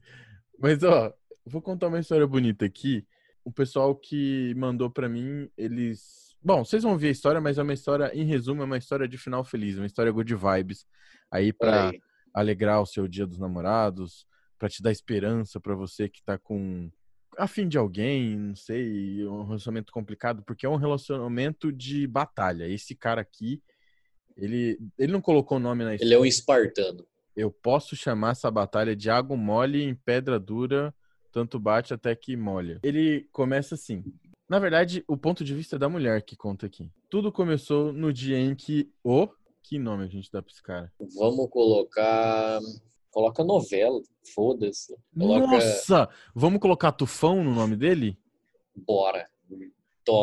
[0.60, 1.14] Mas, ó,
[1.45, 3.05] vou contar uma história bonita aqui.
[3.43, 6.36] O pessoal que mandou pra mim, eles.
[6.41, 9.07] Bom, vocês vão ver a história, mas é uma história, em resumo, é uma história
[9.07, 10.86] de final feliz, uma história good vibes.
[11.32, 12.01] Aí aí.
[12.34, 14.26] alegrar o seu dia dos namorados,
[14.57, 16.89] pra te dar esperança pra você que tá com
[17.39, 22.67] a fim de alguém, não sei, um relacionamento complicado, porque é um relacionamento de batalha.
[22.67, 23.63] Esse cara aqui,
[24.35, 27.05] ele, ele não colocou o nome na Ele é um espartano.
[27.35, 30.93] eu posso chamar essa batalha de água mole em pedra dura,
[31.31, 32.79] tanto bate até que molha.
[32.83, 34.03] Ele começa assim.
[34.47, 36.91] Na verdade, o ponto de vista é da mulher que conta aqui.
[37.09, 39.29] Tudo começou no dia em que o.
[39.61, 40.91] Que nome a gente dá pra esse cara?
[41.15, 42.59] Vamos colocar.
[43.12, 43.99] Coloca novela,
[44.34, 44.95] foda-se.
[45.18, 45.47] Coloca.
[45.47, 46.10] Nossa!
[46.34, 48.18] Vamos colocar Tufão no nome dele?
[48.76, 49.28] Bora.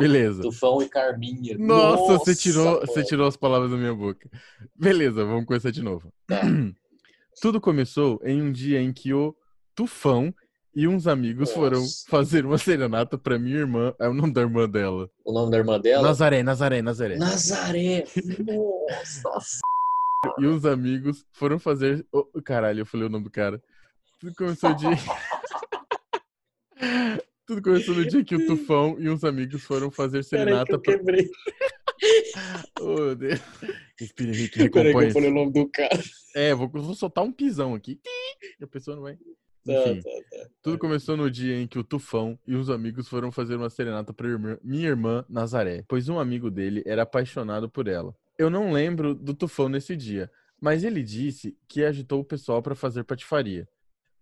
[0.00, 0.42] Beleza.
[0.42, 1.56] Tufão e Carminha.
[1.58, 4.28] Nossa, você tirou, você tirou as palavras da minha boca.
[4.74, 6.12] Beleza, vamos começar de novo.
[6.26, 6.40] Tá.
[7.40, 9.36] Tudo começou em um dia em que o
[9.74, 10.34] Tufão
[10.74, 12.04] e uns amigos foram Nossa.
[12.08, 13.94] fazer uma serenata pra minha irmã.
[14.00, 15.08] É o nome da irmã dela.
[15.24, 16.02] O nome da irmã dela?
[16.02, 17.16] Nazaré, Nazaré, Nazaré.
[17.16, 18.04] Nazaré.
[19.32, 19.60] Nossa.
[20.38, 22.06] E uns amigos foram fazer.
[22.12, 23.62] Oh, caralho, eu falei o nome do cara.
[24.20, 24.86] Tudo começou de.
[27.46, 30.72] Tudo começou no dia que o Tufão e uns amigos foram fazer Peraí que serenata
[30.72, 30.96] eu pra.
[30.96, 31.30] quebrei.
[32.78, 33.40] Oh, meu Deus.
[33.98, 35.98] Respira, Henrique, Peraí que eu falei o nome do cara.
[36.34, 37.98] É, vou, vou soltar um pisão aqui.
[38.60, 39.16] A pessoa não vai.
[39.66, 40.48] Tá, Enfim, tá, tá.
[40.62, 44.12] tudo começou no dia em que o Tufão e os amigos foram fazer uma serenata
[44.12, 44.28] para
[44.62, 48.14] minha irmã Nazaré, pois um amigo dele era apaixonado por ela.
[48.38, 50.30] Eu não lembro do Tufão nesse dia,
[50.60, 53.68] mas ele disse que agitou o pessoal para fazer patifaria.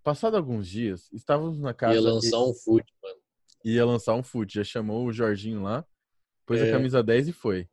[0.02, 1.94] Passado alguns dias, estávamos na casa.
[1.94, 3.16] Ia lançar um fute, mano.
[3.64, 4.54] Ia lançar um fute.
[4.56, 5.84] Já chamou o Jorginho lá,
[6.46, 6.70] pôs a É.
[6.70, 7.68] camisa 10 e foi.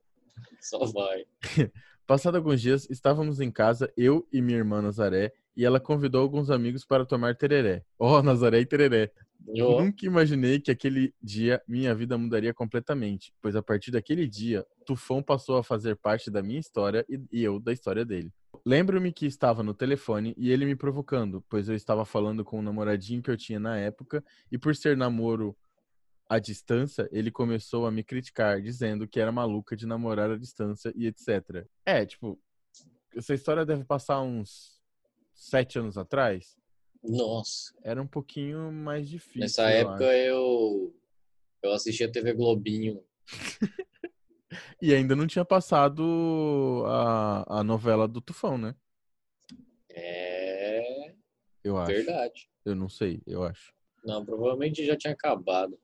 [0.61, 1.25] Só vai.
[2.07, 6.49] Passado alguns dias, estávamos em casa, eu e minha irmã Nazaré, e ela convidou alguns
[6.49, 7.85] amigos para tomar tereré.
[7.99, 9.11] Oh, Nazaré e tereré.
[9.59, 9.81] Ó.
[9.81, 15.21] Nunca imaginei que aquele dia minha vida mudaria completamente, pois a partir daquele dia, Tufão
[15.21, 18.31] passou a fazer parte da minha história e, e eu da história dele.
[18.65, 22.61] Lembro-me que estava no telefone e ele me provocando, pois eu estava falando com um
[22.61, 25.57] namoradinho que eu tinha na época, e por ser namoro
[26.29, 30.93] à distância, ele começou a me criticar, dizendo que era maluca de namorar à distância
[30.95, 31.65] e etc.
[31.85, 32.39] É, tipo,
[33.15, 34.79] essa história deve passar uns
[35.33, 36.57] sete anos atrás.
[37.03, 37.73] Nossa.
[37.83, 39.41] Era um pouquinho mais difícil.
[39.41, 40.13] Nessa eu época acho.
[40.13, 40.95] eu.
[41.63, 43.03] Eu assistia TV Globinho.
[44.81, 48.75] E ainda não tinha passado a, a novela do Tufão, né?
[49.89, 51.13] É.
[51.63, 51.91] Eu acho.
[51.91, 52.49] Verdade.
[52.65, 53.73] Eu não sei, eu acho.
[54.03, 55.79] Não, provavelmente já tinha acabado.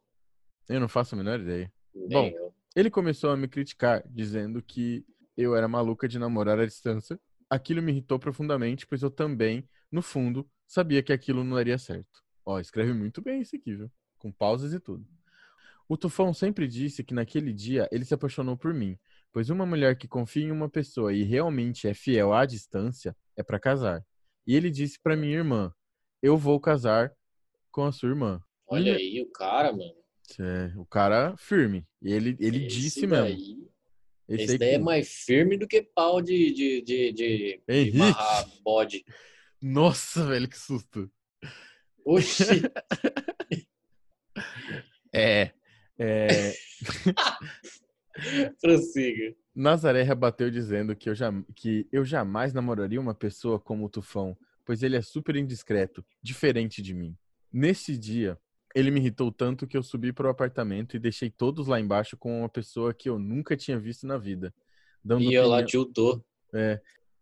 [0.67, 1.71] Eu não faço a menor ideia.
[1.93, 2.53] Nem Bom, eu.
[2.75, 5.05] ele começou a me criticar, dizendo que
[5.37, 7.19] eu era maluca de namorar à distância.
[7.49, 12.21] Aquilo me irritou profundamente, pois eu também, no fundo, sabia que aquilo não daria certo.
[12.45, 13.91] Ó, escreve muito bem isso aqui, viu?
[14.17, 15.05] Com pausas e tudo.
[15.89, 18.97] O Tufão sempre disse que naquele dia ele se apaixonou por mim,
[19.31, 23.43] pois uma mulher que confia em uma pessoa e realmente é fiel à distância é
[23.43, 24.03] pra casar.
[24.45, 25.73] E ele disse pra minha irmã:
[26.21, 27.13] Eu vou casar
[27.71, 28.41] com a sua irmã.
[28.67, 29.93] Olha Minha- aí o cara, mano.
[30.39, 31.85] É, o cara firme.
[32.01, 33.67] E ele, ele Esse disse daí- mesmo.
[34.27, 37.61] Esse, aí daí é que- mais firme do que pau de, de, de, de, de
[37.65, 37.95] Henrique.
[37.97, 39.05] amarrar bode.
[39.61, 41.09] Nossa, velho, que susto.
[42.05, 42.43] Oxi.
[45.13, 45.51] É.
[45.97, 46.53] é...
[48.61, 49.35] Prossiga.
[49.55, 51.43] Nazaré rebateu dizendo que eu, jam...
[51.55, 56.81] que eu jamais namoraria uma pessoa como o Tufão, pois ele é super indiscreto, diferente
[56.81, 57.15] de mim.
[57.51, 58.37] Nesse dia,
[58.75, 62.15] ele me irritou tanto que eu subi para o apartamento e deixei todos lá embaixo
[62.17, 64.53] com uma pessoa que eu nunca tinha visto na vida.
[65.03, 66.23] Dando E ela opinião- tiltou.
[66.53, 66.79] É,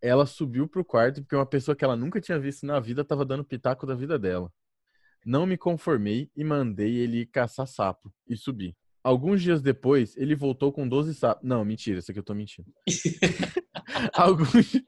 [0.07, 3.25] ela subiu pro quarto porque uma pessoa que ela nunca tinha visto na vida tava
[3.25, 4.51] dando pitaco da vida dela.
[5.25, 8.75] Não me conformei e mandei ele caçar sapo e subir.
[9.03, 11.47] Alguns dias depois, ele voltou com 12 sapos.
[11.47, 12.71] Não, mentira, isso aqui eu tô mentindo.
[14.13, 14.81] Alguns.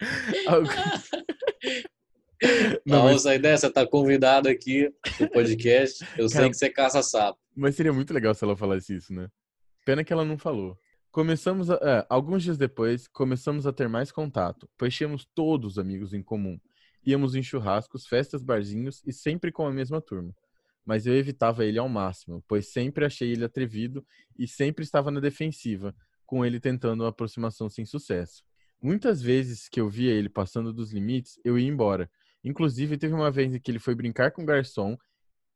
[0.46, 1.10] Alguns...
[2.84, 6.04] Não, Não, mas- sai dessa, tá convidado aqui no podcast.
[6.18, 7.38] Eu sei Cara, que você caça sapo.
[7.56, 9.28] Mas seria muito legal se ela falasse isso, né?
[9.84, 10.76] Pena que ela não falou.
[11.14, 16.12] Começamos a, é, alguns dias depois, começamos a ter mais contato, pois tínhamos todos amigos
[16.12, 16.58] em comum.
[17.06, 20.34] Íamos em churrascos, festas, barzinhos e sempre com a mesma turma.
[20.84, 24.04] Mas eu evitava ele ao máximo, pois sempre achei ele atrevido
[24.36, 25.94] e sempre estava na defensiva,
[26.26, 28.42] com ele tentando uma aproximação sem sucesso.
[28.82, 32.10] Muitas vezes que eu via ele passando dos limites, eu ia embora.
[32.42, 34.98] Inclusive, teve uma vez em que ele foi brincar com o garçom,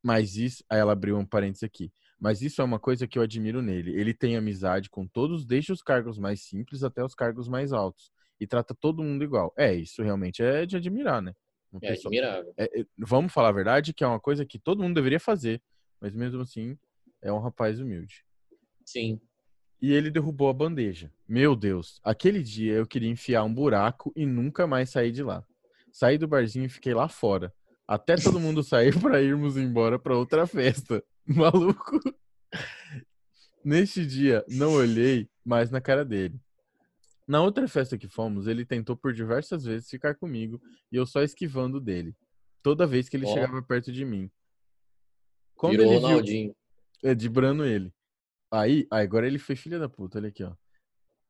[0.05, 0.63] mas isso.
[0.71, 1.93] Aí ela abriu um parênteses aqui.
[2.21, 3.93] Mas isso é uma coisa que eu admiro nele.
[3.99, 8.11] Ele tem amizade com todos, desde os cargos mais simples até os cargos mais altos.
[8.41, 9.53] E trata todo mundo igual.
[9.57, 11.33] É, isso realmente é de admirar, né?
[11.73, 12.53] Uma É pessoa- admirável.
[12.57, 15.62] é, é, vamos falar a verdade, que é uma coisa que todo mundo deveria fazer.
[16.01, 16.77] Mas mesmo assim,
[17.23, 18.25] é um rapaz humilde.
[18.85, 19.21] Sim.
[19.81, 21.12] E ele derrubou a bandeja.
[21.29, 25.45] Meu Deus, aquele dia eu queria enfiar um buraco e nunca mais sair de lá.
[25.93, 27.53] Saí do barzinho e fiquei lá fora.
[27.87, 31.03] Até todo mundo sair para irmos embora para outra festa.
[31.37, 32.01] Maluco.
[33.62, 36.41] Neste dia, não olhei mais na cara dele.
[37.26, 40.61] Na outra festa que fomos, ele tentou por diversas vezes ficar comigo
[40.91, 42.16] e eu só esquivando dele.
[42.62, 43.35] Toda vez que ele Ó.
[43.35, 44.31] chegava perto de mim.
[45.55, 46.57] Quando Virou ele viu, Ronaldinho.
[47.03, 47.93] é, dibrando ele.
[48.51, 50.55] Aí, agora ele foi filha da puta, olha aqui, ó.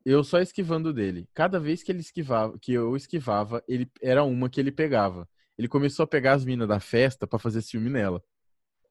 [0.05, 1.29] Eu só esquivando dele.
[1.35, 5.29] Cada vez que ele esquivava, que eu esquivava, ele era uma que ele pegava.
[5.59, 8.23] Ele começou a pegar as minas da festa pra fazer ciúme nela.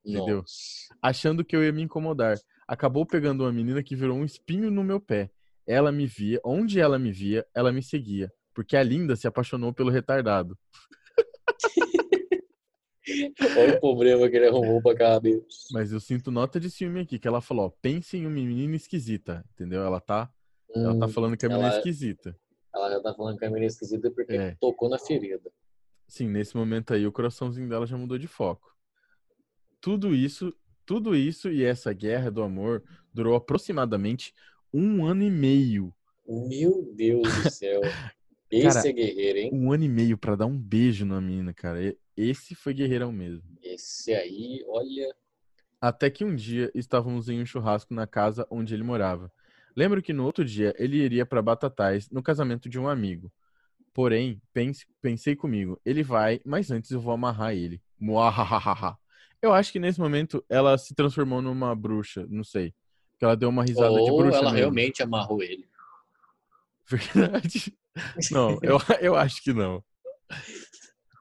[0.07, 0.43] Entendeu?
[1.01, 2.37] Achando que eu ia me incomodar.
[2.67, 5.29] Acabou pegando uma menina que virou um espinho no meu pé.
[5.65, 8.31] Ela me via, onde ela me via, ela me seguia.
[8.53, 10.57] Porque a linda se apaixonou pelo retardado.
[13.57, 15.67] Olha o problema que ele arrumou pra cabeça.
[15.71, 18.75] Mas eu sinto nota de ciúme aqui, que ela falou, ó, pense em uma menina
[18.75, 19.81] esquisita, entendeu?
[19.81, 20.29] Ela tá,
[20.75, 22.35] ela tá Hum, falando que a menina é esquisita.
[22.73, 24.55] Ela já tá falando que a menina é esquisita porque É.
[24.59, 25.49] tocou na ferida.
[26.07, 28.75] Sim, nesse momento aí o coraçãozinho dela já mudou de foco.
[29.87, 30.53] Tudo isso,
[30.85, 32.83] tudo isso e essa guerra do amor
[33.13, 34.33] durou aproximadamente
[34.73, 35.93] um ano e meio.
[36.27, 37.81] Meu Deus do céu.
[38.51, 39.49] Esse Cara, é guerreiro, hein?
[39.53, 41.95] Um ano e meio pra dar um beijo na mina, cara.
[42.17, 43.47] Esse foi guerreirão mesmo.
[43.63, 45.15] Esse aí, olha.
[45.79, 49.31] Até que um dia estávamos em um churrasco na casa onde ele morava.
[49.73, 53.31] Lembro que no outro dia ele iria para Batatais no casamento de um amigo.
[53.93, 57.81] Porém, pense- pensei comigo, ele vai, mas antes eu vou amarrar ele.
[57.97, 58.97] Muahahaha.
[59.41, 62.73] Eu acho que nesse momento ela se transformou numa bruxa, não sei.
[63.17, 64.57] Que ela deu uma risada de Ou bruxa ela mesmo.
[64.57, 65.67] realmente amarrou ele.
[66.87, 67.73] Verdade.
[68.31, 69.83] Não, eu, eu acho que não.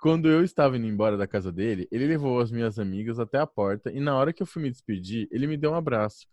[0.00, 3.46] Quando eu estava indo embora da casa dele, ele levou as minhas amigas até a
[3.46, 6.26] porta e na hora que eu fui me despedir, ele me deu um abraço.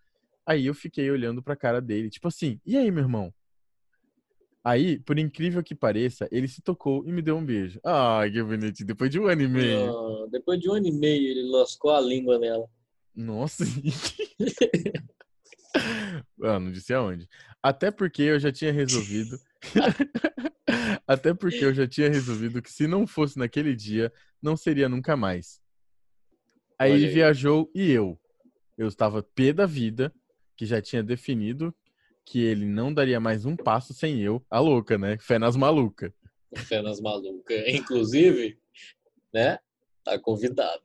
[0.46, 3.34] Aí eu fiquei olhando pra cara dele, tipo assim, e aí, meu irmão?
[4.64, 7.82] Aí, por incrível que pareça, ele se tocou e me deu um beijo.
[7.84, 9.90] Ai, que bonitinho, depois de um ano e meio.
[9.90, 12.70] Ah, depois de um ano e meio, ele lascou a língua nela.
[13.14, 13.66] Nossa.
[16.44, 17.28] ah, não disse aonde.
[17.62, 19.38] Até porque eu já tinha resolvido.
[21.06, 25.18] Até porque eu já tinha resolvido que se não fosse naquele dia, não seria nunca
[25.18, 25.62] mais.
[26.80, 27.08] Aí aí.
[27.08, 28.18] viajou e eu.
[28.78, 30.14] Eu estava pé da vida,
[30.56, 31.76] que já tinha definido
[32.26, 34.44] que ele não daria mais um passo sem eu.
[34.50, 35.18] A louca, né?
[35.20, 36.12] Fé nas malucas.
[36.56, 37.64] Fé nas malucas.
[37.68, 38.58] Inclusive,
[39.34, 39.60] né?
[40.04, 40.84] Tá convidado.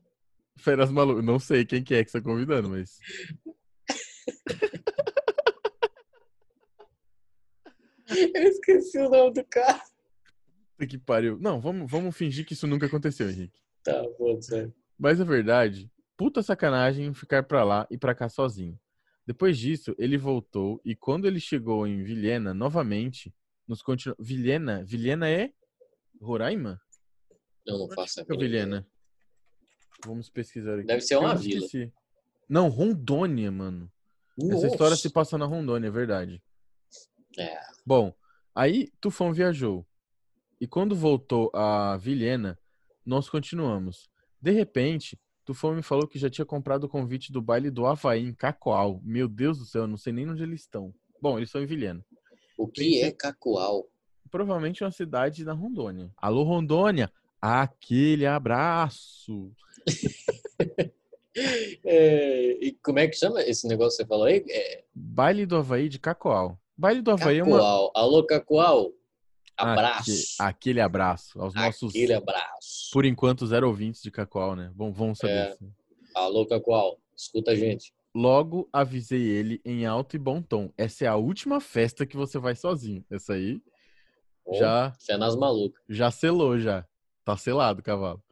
[0.56, 1.24] Fé nas malucas.
[1.24, 2.98] Não sei quem que é que está convidando, mas.
[8.08, 9.82] Eu esqueci o nome do cara.
[10.88, 11.38] Que pariu.
[11.40, 13.60] Não, vamos, vamos fingir que isso nunca aconteceu, Henrique.
[13.82, 14.72] Tá, pode ser.
[14.98, 18.78] Mas a verdade, puta sacanagem ficar pra lá e pra cá sozinho.
[19.28, 23.30] Depois disso, ele voltou e quando ele chegou em Vilhena novamente,
[23.66, 24.16] nos continuou.
[24.18, 24.82] Vilhena?
[24.86, 25.52] Vilhena é
[26.18, 26.80] Roraima?
[27.66, 28.64] Eu não faço a Fica mínima ideia.
[28.64, 28.86] Vilhena.
[30.02, 30.86] Vamos pesquisar aqui.
[30.86, 31.62] Deve ser uma Eu vila.
[31.66, 31.92] esqueci.
[32.48, 33.92] Não, Rondônia, mano.
[34.50, 36.42] Essa história se passa na Rondônia, é verdade.
[37.38, 37.60] É.
[37.84, 38.14] Bom,
[38.54, 39.86] aí Tufão viajou.
[40.58, 42.58] E quando voltou a Vilhena,
[43.04, 44.08] nós continuamos.
[44.40, 48.22] De repente, Tufão me falou que já tinha comprado o convite do baile do Havaí
[48.22, 49.00] em Cacoal.
[49.02, 50.92] Meu Deus do céu, eu não sei nem onde eles estão.
[51.22, 52.04] Bom, eles estão em Vilhena.
[52.58, 53.88] O que é Cacoal?
[54.30, 56.12] Provavelmente uma cidade da Rondônia.
[56.18, 57.10] Alô, Rondônia!
[57.40, 59.50] Aquele abraço!
[61.84, 64.44] É, e como é que chama esse negócio que você falou aí?
[64.50, 66.58] É, Baile do Havaí de Cacoal.
[66.76, 67.58] Baile do Havaí é uma.
[67.58, 67.92] Cacoal.
[67.94, 68.92] Alô, Cacoal.
[69.58, 70.10] Abraço.
[70.38, 72.90] Aque- Aquele abraço aos nossos, Aquele abraço.
[72.92, 74.70] por enquanto, zero ouvintes de Cacoal, né?
[74.74, 75.32] Vão, vão saber.
[75.34, 75.56] É.
[76.14, 76.98] Alô, Cacoal.
[77.16, 77.92] Escuta a gente.
[78.14, 80.72] Logo avisei ele em alto e bom tom.
[80.76, 83.04] Essa é a última festa que você vai sozinho.
[83.10, 83.60] Essa aí
[84.44, 85.82] Ô, já Fé nas malucas.
[85.88, 86.86] já selou já.
[87.24, 88.22] Tá selado, cavalo.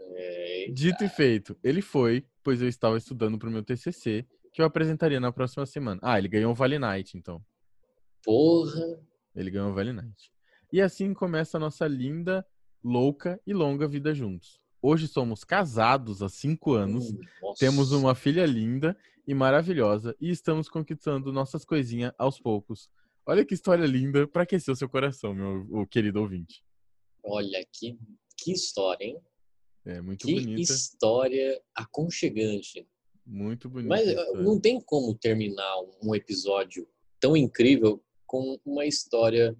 [0.00, 4.66] É, Dito e feito, ele foi, pois eu estava estudando pro meu TCC, que eu
[4.66, 6.00] apresentaria na próxima semana.
[6.02, 7.44] Ah, ele ganhou um Vale Night, então.
[8.24, 8.80] porra.
[9.34, 10.32] Ele ganhou um Vale Night.
[10.76, 12.46] E assim começa a nossa linda,
[12.84, 14.60] louca e longa vida juntos.
[14.82, 17.58] Hoje somos casados há cinco anos, Hum, nossa.
[17.58, 18.94] temos uma filha linda
[19.26, 22.90] e maravilhosa e estamos conquistando nossas coisinhas aos poucos.
[23.24, 26.62] Olha que história linda para aquecer o seu coração, meu querido ouvinte.
[27.24, 27.98] Olha, que,
[28.36, 29.18] que história, hein?
[29.86, 32.86] É muito Que bonita, história aconchegante.
[33.24, 33.88] muito bonita.
[33.88, 36.86] Mas eh, não tem como terminar um episódio
[37.18, 39.56] tão incrível com uma história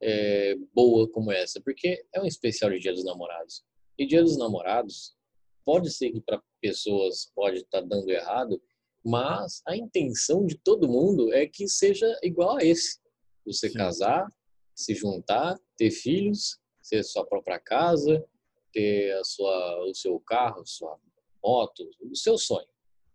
[0.00, 3.64] eh, boa como essa, porque é um especial de Dia dos Namorados.
[3.98, 5.16] E Dia dos Namorados
[5.64, 8.60] pode ser que para pessoas pode estar dando errado,
[9.04, 13.00] mas a intenção de todo mundo é que seja igual a esse.
[13.46, 13.78] Você Sim.
[13.78, 14.32] casar,
[14.74, 18.24] se juntar, ter filhos, ter sua própria casa,
[18.72, 20.98] ter a sua, o seu carro, sua
[21.42, 22.68] moto, o seu sonho,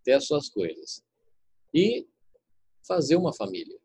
[0.03, 1.03] ter as suas coisas.
[1.73, 2.07] E
[2.87, 3.79] fazer uma família,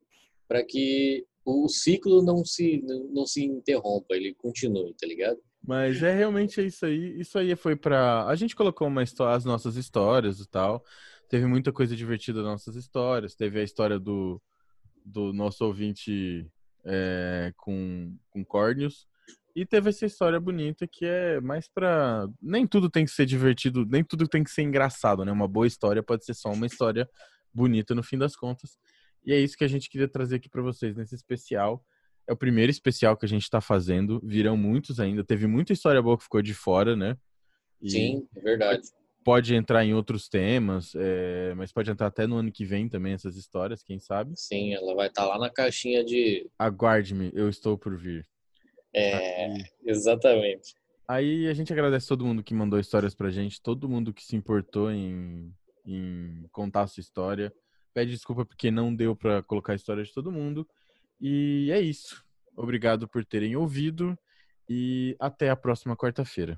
[0.46, 2.82] para que o ciclo não se,
[3.12, 5.38] não se interrompa, ele continue, tá ligado?
[5.66, 7.20] Mas é realmente isso aí.
[7.20, 8.26] Isso aí foi pra.
[8.26, 10.84] A gente colocou uma história, as nossas histórias e tal.
[11.28, 13.34] Teve muita coisa divertida nas nossas histórias.
[13.34, 14.40] Teve a história do,
[15.04, 16.46] do nosso ouvinte
[16.84, 19.06] é, com, com córneos.
[19.54, 22.28] E teve essa história bonita que é mais pra.
[22.40, 25.32] Nem tudo tem que ser divertido, nem tudo tem que ser engraçado, né?
[25.32, 27.08] Uma boa história pode ser só uma história
[27.52, 28.78] bonita no fim das contas.
[29.28, 31.84] E é isso que a gente queria trazer aqui pra vocês nesse especial.
[32.26, 34.18] É o primeiro especial que a gente tá fazendo.
[34.24, 35.22] Virão muitos ainda.
[35.22, 37.14] Teve muita história boa que ficou de fora, né?
[37.78, 38.88] E Sim, é verdade.
[39.22, 43.12] Pode entrar em outros temas, é, mas pode entrar até no ano que vem também
[43.12, 44.32] essas histórias, quem sabe?
[44.34, 46.48] Sim, ela vai estar lá na caixinha de.
[46.58, 48.26] Aguarde-me, eu estou por vir.
[48.94, 50.74] É, exatamente.
[51.06, 54.34] Aí a gente agradece todo mundo que mandou histórias pra gente, todo mundo que se
[54.34, 55.52] importou em,
[55.84, 57.52] em contar a sua história.
[57.98, 60.64] Pede desculpa porque não deu pra colocar a história de todo mundo.
[61.20, 62.24] E é isso.
[62.56, 64.16] Obrigado por terem ouvido
[64.70, 66.56] e até a próxima quarta-feira.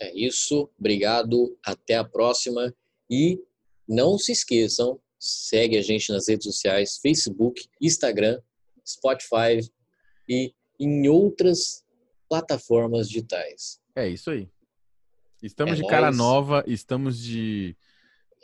[0.00, 0.70] É isso.
[0.78, 1.54] Obrigado.
[1.62, 2.74] Até a próxima.
[3.10, 3.38] E
[3.86, 8.40] não se esqueçam, segue a gente nas redes sociais, Facebook, Instagram,
[8.86, 9.60] Spotify
[10.26, 11.84] e em outras
[12.26, 13.82] plataformas digitais.
[13.94, 14.48] É isso aí.
[15.42, 17.76] Estamos É de cara nova, estamos de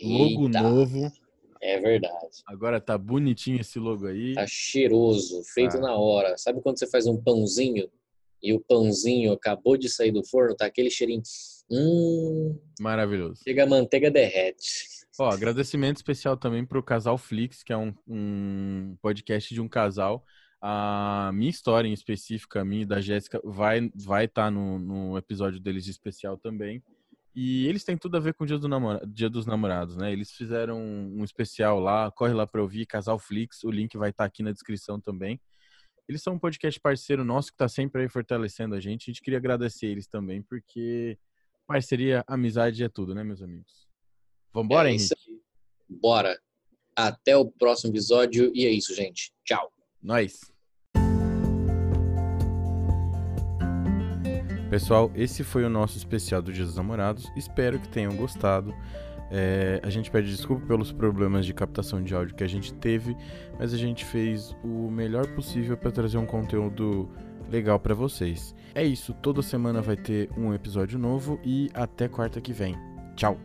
[0.02, 0.60] logo Eita.
[0.60, 1.23] novo.
[1.66, 2.42] É verdade.
[2.46, 4.34] Agora tá bonitinho esse logo aí.
[4.34, 5.80] Tá cheiroso, feito Tá.
[5.80, 6.36] na hora.
[6.36, 7.88] Sabe quando você faz um pãozinho
[8.42, 11.22] e o pãozinho acabou de sair do forno, tá aquele cheirinho.
[11.70, 13.40] Hum, Maravilhoso.
[13.42, 14.84] chega a manteiga derrete.
[15.18, 20.22] Ó, agradecimento especial também pro Casal Flix, que é um, um podcast de um casal.
[20.60, 25.16] A minha história em específico, a minha e da Jéssica, vai vai estar no, no
[25.16, 26.82] episódio deles de especial também.
[27.34, 30.12] E eles têm tudo a ver com o Dia, do Namora- Dia dos Namorados, né?
[30.12, 34.24] Eles fizeram um especial lá, corre lá pra ouvir, Casal Flix, o link vai estar
[34.24, 35.40] aqui na descrição também.
[36.08, 39.04] Eles são um podcast parceiro nosso que tá sempre aí fortalecendo a gente.
[39.04, 41.18] A gente queria agradecer eles também, porque
[41.66, 43.88] parceria, amizade é tudo, né, meus amigos?
[44.52, 45.04] Vambora, é Henrique?
[45.06, 45.42] isso.
[45.88, 46.38] Bora.
[46.94, 48.52] Até o próximo episódio.
[48.54, 49.32] E é isso, gente.
[49.44, 49.72] Tchau.
[50.00, 50.53] Nós.
[54.70, 57.30] Pessoal, esse foi o nosso especial do Dia dos Namorados.
[57.36, 58.74] Espero que tenham gostado.
[59.30, 63.16] É, a gente pede desculpa pelos problemas de captação de áudio que a gente teve,
[63.58, 67.08] mas a gente fez o melhor possível para trazer um conteúdo
[67.50, 68.54] legal para vocês.
[68.74, 72.76] É isso, toda semana vai ter um episódio novo e até quarta que vem.
[73.16, 73.38] Tchau.